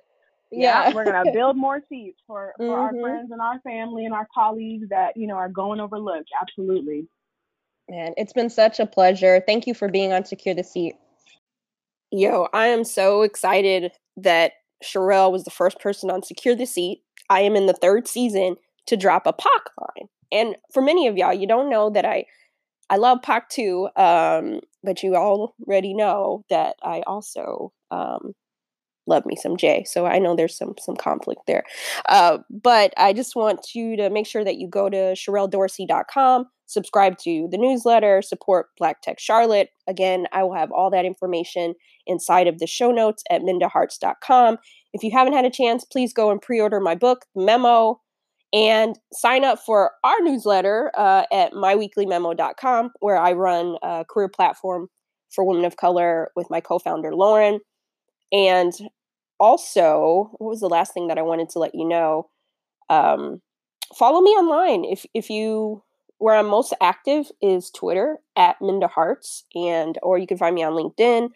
yeah, 0.51 0.89
yeah 0.89 0.95
we're 0.95 1.05
gonna 1.05 1.33
build 1.33 1.57
more 1.57 1.81
seats 1.89 2.19
for, 2.27 2.53
for 2.57 2.65
mm-hmm. 2.65 2.73
our 2.73 3.03
friends 3.03 3.31
and 3.33 3.41
our 3.41 3.59
family 3.61 4.05
and 4.05 4.15
our 4.15 4.29
colleagues 4.35 4.89
that, 4.91 5.17
you 5.17 5.27
know, 5.27 5.37
are 5.37 5.49
going 5.49 5.81
overlooked. 5.81 6.29
Absolutely. 6.41 7.07
Man, 7.89 8.15
it's 8.17 8.33
been 8.33 8.51
such 8.51 8.79
a 8.79 8.87
pleasure. 8.87 9.43
Thank 9.45 9.67
you 9.67 9.75
for 9.75 9.89
being 9.89 10.13
on 10.13 10.25
Secure 10.25 10.55
the 10.55 10.63
Seat. 10.63 10.95
Yo, 12.11 12.49
I 12.53 12.69
am 12.69 12.85
so 12.85 13.23
excited 13.23 13.93
that 14.19 14.53
Sherelle 14.83 15.33
was 15.33 15.45
the 15.45 15.51
first 15.51 15.81
person 15.81 16.11
on 16.11 16.23
Secure 16.23 16.55
the 16.55 16.67
Seat. 16.67 17.03
I 17.31 17.41
am 17.41 17.57
in 17.57 17.67
the 17.67 17.73
third 17.73 18.07
season 18.07 18.57
to 18.87 18.97
drop 18.97 19.27
a 19.27 19.33
Pac 19.33 19.63
line. 19.81 20.09
And 20.31 20.57
for 20.73 20.83
many 20.83 21.07
of 21.07 21.17
y'all, 21.17 21.35
you 21.35 21.47
don't 21.47 21.71
know 21.71 21.91
that 21.91 22.05
I 22.05 22.25
I 22.91 22.97
love 22.97 23.23
Pac 23.23 23.49
too, 23.49 23.89
um, 23.97 24.61
but 24.83 25.03
you 25.03 25.17
already 25.17 25.95
know 25.95 26.45
that 26.51 26.77
I 26.83 27.03
also 27.07 27.73
um, 27.91 28.35
love 29.07 29.27
me 29.27 29.37
some 29.37 29.57
Jay. 29.57 29.85
So 29.85 30.07
I 30.07 30.19
know 30.19 30.37
there's 30.37 30.57
some 30.57 30.75
some 30.79 30.97
conflict 30.97 31.43
there. 31.47 31.65
Uh, 32.09 32.39
but 32.51 32.93
I 32.97 33.13
just 33.13 33.37
want 33.37 33.75
you 33.75 33.97
to 33.97 34.11
make 34.11 34.27
sure 34.27 34.45
that 34.45 34.57
you 34.57 34.69
go 34.69 34.89
to 34.89 35.15
SherelleDorsey.com, 35.15 36.47
subscribe 36.67 37.19
to 37.19 37.49
the 37.51 37.59
newsletter, 37.59 38.23
support 38.23 38.67
Black 38.79 39.03
Tech 39.03 39.19
Charlotte. 39.19 39.71
Again, 39.89 40.27
I 40.33 40.43
will 40.45 40.55
have 40.55 40.73
all 40.73 40.91
that 40.91 41.05
information 41.05 41.75
inside 42.07 42.47
of 42.47 42.59
the 42.59 42.67
show 42.67 42.91
notes 42.91 43.23
at 43.31 43.43
mindaharts.com. 43.43 44.59
If 44.93 45.03
you 45.03 45.11
haven't 45.13 45.35
had 45.35 45.45
a 45.45 45.51
chance, 45.51 45.85
please 45.85 46.13
go 46.13 46.31
and 46.31 46.41
pre 46.41 46.61
order 46.61 46.81
my 46.81 46.95
book, 46.95 47.25
Memo, 47.35 48.01
and 48.53 48.99
sign 49.13 49.45
up 49.45 49.59
for 49.59 49.93
our 50.05 50.21
newsletter 50.21 50.93
uh, 50.97 51.25
at 51.33 51.53
myweeklymemo.com, 51.53 52.91
where 53.01 53.17
I 53.17 53.33
run 53.33 53.77
a 53.83 54.05
career 54.09 54.29
platform 54.29 54.89
for 55.31 55.45
women 55.45 55.65
of 55.65 55.77
color 55.77 56.31
with 56.37 56.49
my 56.51 56.61
co 56.61 56.79
founder, 56.79 57.15
Lauren. 57.15 57.61
And 58.33 58.73
also, 59.39 60.31
what 60.39 60.49
was 60.49 60.61
the 60.61 60.69
last 60.69 60.95
thing 60.95 61.09
that 61.09 61.19
I 61.19 61.23
wanted 61.23 61.51
to 61.51 61.59
let 61.59 61.75
you 61.75 61.87
know? 61.87 62.31
Um, 62.89 63.43
follow 63.95 64.21
me 64.21 64.31
online 64.31 64.85
if 64.85 65.05
if 65.15 65.29
you 65.29 65.83
where 66.19 66.37
I'm 66.37 66.47
most 66.47 66.73
active 66.81 67.31
is 67.43 67.71
Twitter 67.71 68.19
at 68.37 68.63
Minda 68.63 68.87
Harts, 68.87 69.45
and 69.55 69.99
or 70.03 70.19
you 70.19 70.27
can 70.27 70.39
find 70.39 70.55
me 70.55 70.63
on 70.63 70.73
LinkedIn. 70.73 71.31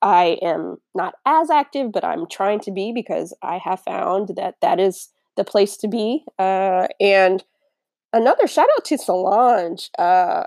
I 0.00 0.38
am 0.42 0.78
not 0.94 1.14
as 1.26 1.50
active, 1.50 1.92
but 1.92 2.04
I'm 2.04 2.26
trying 2.28 2.60
to 2.60 2.72
be 2.72 2.92
because 2.92 3.36
I 3.42 3.58
have 3.58 3.80
found 3.80 4.36
that 4.36 4.56
that 4.60 4.80
is 4.80 5.10
the 5.36 5.44
place 5.44 5.76
to 5.78 5.88
be. 5.88 6.24
Uh, 6.38 6.88
and 7.00 7.44
another 8.12 8.46
shout 8.46 8.68
out 8.76 8.84
to 8.86 8.98
Solange. 8.98 9.90
Uh, 9.98 10.44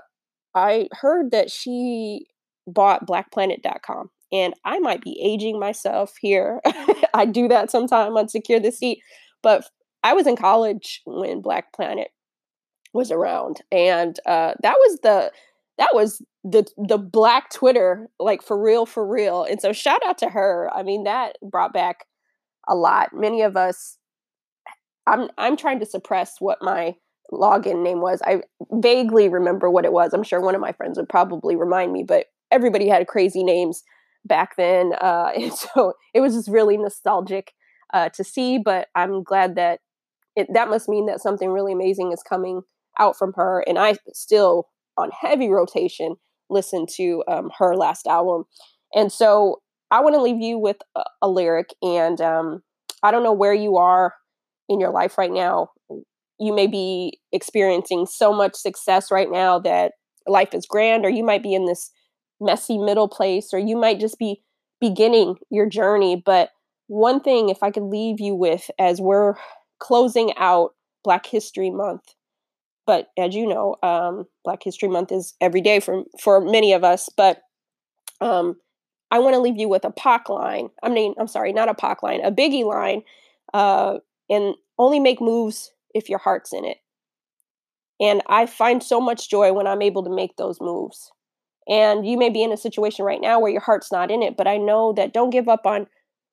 I 0.54 0.88
heard 0.92 1.30
that 1.30 1.50
she 1.50 2.26
bought 2.66 3.06
blackplanet.com 3.06 4.10
and 4.32 4.54
I 4.64 4.78
might 4.78 5.02
be 5.02 5.20
aging 5.22 5.58
myself 5.58 6.14
here. 6.20 6.60
I 7.14 7.26
do 7.26 7.48
that 7.48 7.70
sometime 7.70 8.16
on 8.16 8.28
Secure 8.28 8.60
the 8.60 8.72
Seat, 8.72 9.00
but 9.42 9.68
I 10.02 10.12
was 10.12 10.26
in 10.26 10.36
college 10.36 11.02
when 11.04 11.42
Black 11.42 11.72
Planet 11.72 12.08
was 12.92 13.10
around, 13.10 13.60
and 13.70 14.18
uh, 14.26 14.54
that 14.62 14.76
was 14.78 14.98
the 15.02 15.32
that 15.78 15.90
was 15.92 16.22
the 16.44 16.66
the 16.76 16.98
black 16.98 17.50
Twitter, 17.50 18.08
like 18.18 18.42
for 18.42 18.60
real, 18.60 18.86
for 18.86 19.06
real. 19.06 19.44
And 19.44 19.60
so 19.60 19.72
shout 19.72 20.00
out 20.04 20.18
to 20.18 20.28
her. 20.28 20.70
I 20.74 20.82
mean, 20.82 21.04
that 21.04 21.36
brought 21.42 21.72
back 21.72 22.06
a 22.68 22.74
lot. 22.74 23.10
Many 23.12 23.42
of 23.42 23.56
us 23.56 23.98
I'm 25.06 25.28
I'm 25.38 25.56
trying 25.56 25.80
to 25.80 25.86
suppress 25.86 26.36
what 26.40 26.62
my 26.62 26.94
login 27.32 27.82
name 27.82 28.00
was. 28.00 28.20
I 28.24 28.42
vaguely 28.72 29.28
remember 29.28 29.70
what 29.70 29.84
it 29.84 29.92
was. 29.92 30.12
I'm 30.12 30.22
sure 30.22 30.40
one 30.40 30.54
of 30.54 30.60
my 30.60 30.72
friends 30.72 30.98
would 30.98 31.08
probably 31.08 31.56
remind 31.56 31.92
me, 31.92 32.02
but 32.02 32.26
everybody 32.50 32.88
had 32.88 33.06
crazy 33.06 33.42
names 33.42 33.82
back 34.26 34.56
then. 34.56 34.92
Uh, 35.00 35.30
and 35.36 35.52
so 35.52 35.94
it 36.14 36.20
was 36.20 36.34
just 36.34 36.48
really 36.48 36.76
nostalgic 36.76 37.52
uh, 37.92 38.08
to 38.10 38.24
see, 38.24 38.58
but 38.58 38.88
I'm 38.94 39.22
glad 39.22 39.54
that 39.56 39.80
it, 40.34 40.48
that 40.52 40.68
must 40.68 40.88
mean 40.88 41.06
that 41.06 41.20
something 41.20 41.50
really 41.50 41.72
amazing 41.72 42.12
is 42.12 42.22
coming 42.22 42.62
out 42.98 43.16
from 43.16 43.32
her. 43.34 43.64
And 43.66 43.78
I 43.78 43.96
still, 44.12 44.68
on 44.96 45.10
heavy 45.10 45.48
rotation, 45.48 46.16
listen 46.50 46.86
to 46.96 47.24
um, 47.28 47.50
her 47.58 47.74
last 47.74 48.06
album. 48.06 48.44
And 48.94 49.10
so 49.10 49.60
I 49.90 50.00
want 50.00 50.14
to 50.14 50.22
leave 50.22 50.40
you 50.40 50.58
with 50.58 50.76
a, 50.94 51.04
a 51.22 51.28
lyric. 51.28 51.70
And 51.82 52.20
um, 52.20 52.62
I 53.02 53.10
don't 53.10 53.22
know 53.22 53.32
where 53.32 53.54
you 53.54 53.76
are 53.76 54.14
in 54.68 54.80
your 54.80 54.90
life 54.90 55.16
right 55.18 55.30
now. 55.30 55.70
You 56.38 56.54
may 56.54 56.66
be 56.66 57.20
experiencing 57.32 58.06
so 58.06 58.32
much 58.32 58.54
success 58.56 59.10
right 59.10 59.30
now 59.30 59.58
that 59.60 59.92
life 60.26 60.52
is 60.52 60.66
grand, 60.66 61.04
or 61.04 61.08
you 61.08 61.24
might 61.24 61.42
be 61.42 61.54
in 61.54 61.64
this 61.64 61.90
messy 62.40 62.78
middle 62.78 63.08
place, 63.08 63.52
or 63.52 63.58
you 63.58 63.76
might 63.76 64.00
just 64.00 64.18
be 64.18 64.42
beginning 64.80 65.36
your 65.50 65.66
journey. 65.66 66.22
But 66.24 66.50
one 66.88 67.20
thing, 67.20 67.48
if 67.48 67.62
I 67.62 67.70
could 67.70 67.84
leave 67.84 68.20
you 68.20 68.34
with 68.34 68.70
as 68.78 69.00
we're 69.00 69.34
closing 69.78 70.32
out 70.36 70.74
Black 71.04 71.26
History 71.26 71.70
Month, 71.70 72.14
but 72.86 73.08
as 73.18 73.34
you 73.34 73.46
know, 73.46 73.76
um, 73.82 74.26
Black 74.44 74.62
History 74.62 74.88
Month 74.88 75.12
is 75.12 75.34
every 75.40 75.60
day 75.60 75.80
for 75.80 76.04
for 76.20 76.40
many 76.40 76.72
of 76.72 76.84
us. 76.84 77.08
But 77.16 77.42
um, 78.20 78.56
I 79.10 79.18
want 79.18 79.34
to 79.34 79.40
leave 79.40 79.58
you 79.58 79.68
with 79.68 79.84
a 79.84 79.90
Pac 79.90 80.28
line. 80.28 80.70
I 80.82 80.88
mean, 80.88 81.14
I'm 81.18 81.28
sorry, 81.28 81.52
not 81.52 81.68
a 81.68 81.74
Pac 81.74 82.02
line, 82.02 82.24
a 82.24 82.32
Biggie 82.32 82.64
line, 82.64 83.02
uh, 83.54 83.98
and 84.30 84.54
only 84.78 85.00
make 85.00 85.20
moves 85.20 85.72
if 85.94 86.08
your 86.08 86.18
heart's 86.18 86.52
in 86.52 86.64
it. 86.64 86.78
And 88.00 88.22
I 88.26 88.46
find 88.46 88.82
so 88.82 89.00
much 89.00 89.30
joy 89.30 89.52
when 89.52 89.66
I'm 89.66 89.82
able 89.82 90.04
to 90.04 90.10
make 90.10 90.36
those 90.36 90.60
moves. 90.60 91.10
And 91.68 92.06
you 92.06 92.16
may 92.16 92.30
be 92.30 92.42
in 92.42 92.52
a 92.52 92.56
situation 92.56 93.04
right 93.04 93.20
now 93.20 93.40
where 93.40 93.50
your 93.50 93.60
heart's 93.60 93.90
not 93.90 94.10
in 94.10 94.22
it, 94.22 94.36
but 94.36 94.46
I 94.46 94.56
know 94.56 94.92
that 94.92 95.12
don't 95.12 95.30
give 95.30 95.48
up 95.48 95.66
on 95.66 95.86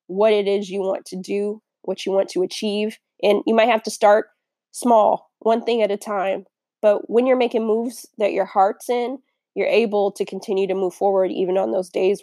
what 0.06 0.32
it 0.32 0.46
is 0.46 0.70
you 0.70 0.80
want 0.80 1.04
to 1.06 1.16
do, 1.16 1.60
what 1.82 2.06
you 2.06 2.12
want 2.12 2.28
to 2.30 2.42
achieve. 2.42 2.98
And 3.22 3.42
you 3.46 3.54
might 3.54 3.68
have 3.68 3.82
to 3.84 3.90
start 3.90 4.26
small, 4.72 5.30
one 5.40 5.64
thing 5.64 5.82
at 5.82 5.90
a 5.90 5.96
time. 5.96 6.44
But 6.82 7.10
when 7.10 7.26
you're 7.26 7.36
making 7.36 7.66
moves 7.66 8.06
that 8.18 8.32
your 8.32 8.44
heart's 8.44 8.88
in, 8.88 9.18
you're 9.54 9.66
able 9.66 10.12
to 10.12 10.24
continue 10.24 10.66
to 10.66 10.74
move 10.74 10.94
forward 10.94 11.30
even 11.30 11.56
on 11.56 11.70
those 11.70 11.88
days 11.88 12.22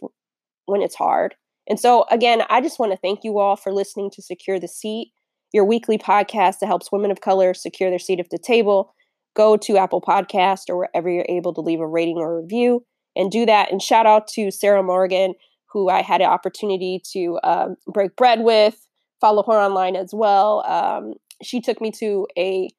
when 0.65 0.81
it's 0.81 0.95
hard. 0.95 1.35
And 1.67 1.79
so, 1.79 2.05
again, 2.11 2.43
I 2.49 2.61
just 2.61 2.79
want 2.79 2.91
to 2.91 2.97
thank 2.97 3.23
you 3.23 3.39
all 3.39 3.55
for 3.55 3.73
listening 3.73 4.09
to 4.11 4.21
Secure 4.21 4.59
the 4.59 4.67
Seat, 4.67 5.11
your 5.53 5.65
weekly 5.65 5.97
podcast 5.97 6.59
that 6.59 6.67
helps 6.67 6.91
women 6.91 7.11
of 7.11 7.21
color 7.21 7.53
secure 7.53 7.89
their 7.89 7.99
seat 7.99 8.19
at 8.19 8.29
the 8.29 8.37
table. 8.37 8.93
Go 9.35 9.55
to 9.57 9.77
Apple 9.77 10.01
Podcast 10.01 10.63
or 10.69 10.77
wherever 10.77 11.09
you're 11.09 11.25
able 11.29 11.53
to 11.53 11.61
leave 11.61 11.79
a 11.79 11.87
rating 11.87 12.17
or 12.17 12.41
review 12.41 12.83
and 13.15 13.31
do 13.31 13.45
that. 13.45 13.71
And 13.71 13.81
shout 13.81 14.05
out 14.05 14.27
to 14.29 14.51
Sarah 14.51 14.83
Morgan, 14.83 15.33
who 15.71 15.89
I 15.89 16.01
had 16.01 16.21
an 16.21 16.27
opportunity 16.27 17.01
to 17.13 17.39
um, 17.43 17.75
break 17.87 18.15
bread 18.15 18.41
with. 18.41 18.87
Follow 19.19 19.43
her 19.43 19.59
online 19.59 19.95
as 19.95 20.13
well. 20.13 20.65
Um, 20.65 21.13
she 21.43 21.61
took 21.61 21.81
me 21.81 21.91
to 21.99 22.27
a 22.37 22.69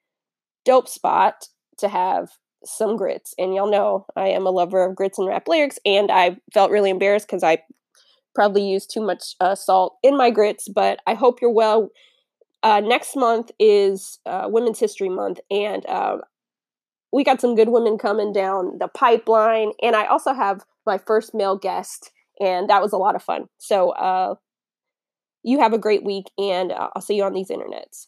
dope 0.65 0.89
spot 0.89 1.49
to 1.79 1.89
have 1.89 2.31
some 2.65 2.97
grits. 2.97 3.35
And 3.39 3.55
y'all 3.55 3.71
know 3.71 4.07
I 4.17 4.29
am 4.29 4.47
a 4.47 4.51
lover 4.51 4.85
of 4.85 4.95
grits 4.95 5.19
and 5.19 5.27
rap 5.29 5.49
lyrics. 5.49 5.79
And 5.85 6.11
I 6.11 6.37
felt 6.53 6.71
really 6.71 6.91
embarrassed 6.91 7.27
because 7.27 7.43
I 7.43 7.59
probably 8.35 8.69
used 8.69 8.91
too 8.93 9.05
much 9.05 9.35
uh, 9.41 9.55
salt 9.55 9.97
in 10.03 10.17
my 10.17 10.31
grits. 10.31 10.69
But 10.69 11.01
I 11.07 11.15
hope 11.15 11.41
you're 11.41 11.51
well. 11.51 11.91
Uh, 12.63 12.81
next 12.81 13.17
month 13.17 13.51
is 13.59 14.21
uh, 14.25 14.45
Women's 14.47 14.79
History 14.79 15.09
Month. 15.09 15.41
And 15.51 15.85
um, 15.87 16.21
we 17.13 17.25
got 17.25 17.41
some 17.41 17.55
good 17.55 17.69
women 17.69 17.99
coming 17.99 18.33
down 18.33 18.79
the 18.79 18.89
pipeline. 18.89 19.73
And 19.83 19.95
I 19.95 20.07
also 20.07 20.33
have 20.33 20.65
my 20.87 20.99
first 20.99 21.35
male 21.35 21.57
guest. 21.57 22.11
And 22.41 22.69
that 22.71 22.83
was 22.83 22.93
a 22.93 22.97
lot 22.97 23.15
of 23.15 23.23
fun. 23.23 23.49
So, 23.59 23.91
uh, 23.91 24.35
you 25.45 25.59
have 25.61 25.73
a 25.73 25.79
great 25.79 26.05
week, 26.05 26.27
and 26.39 26.71
uh, 26.71 26.91
I'll 26.95 27.03
see 27.03 27.17
you 27.17 27.25
on 27.25 27.33
these 27.33 27.49
internets. 27.49 28.07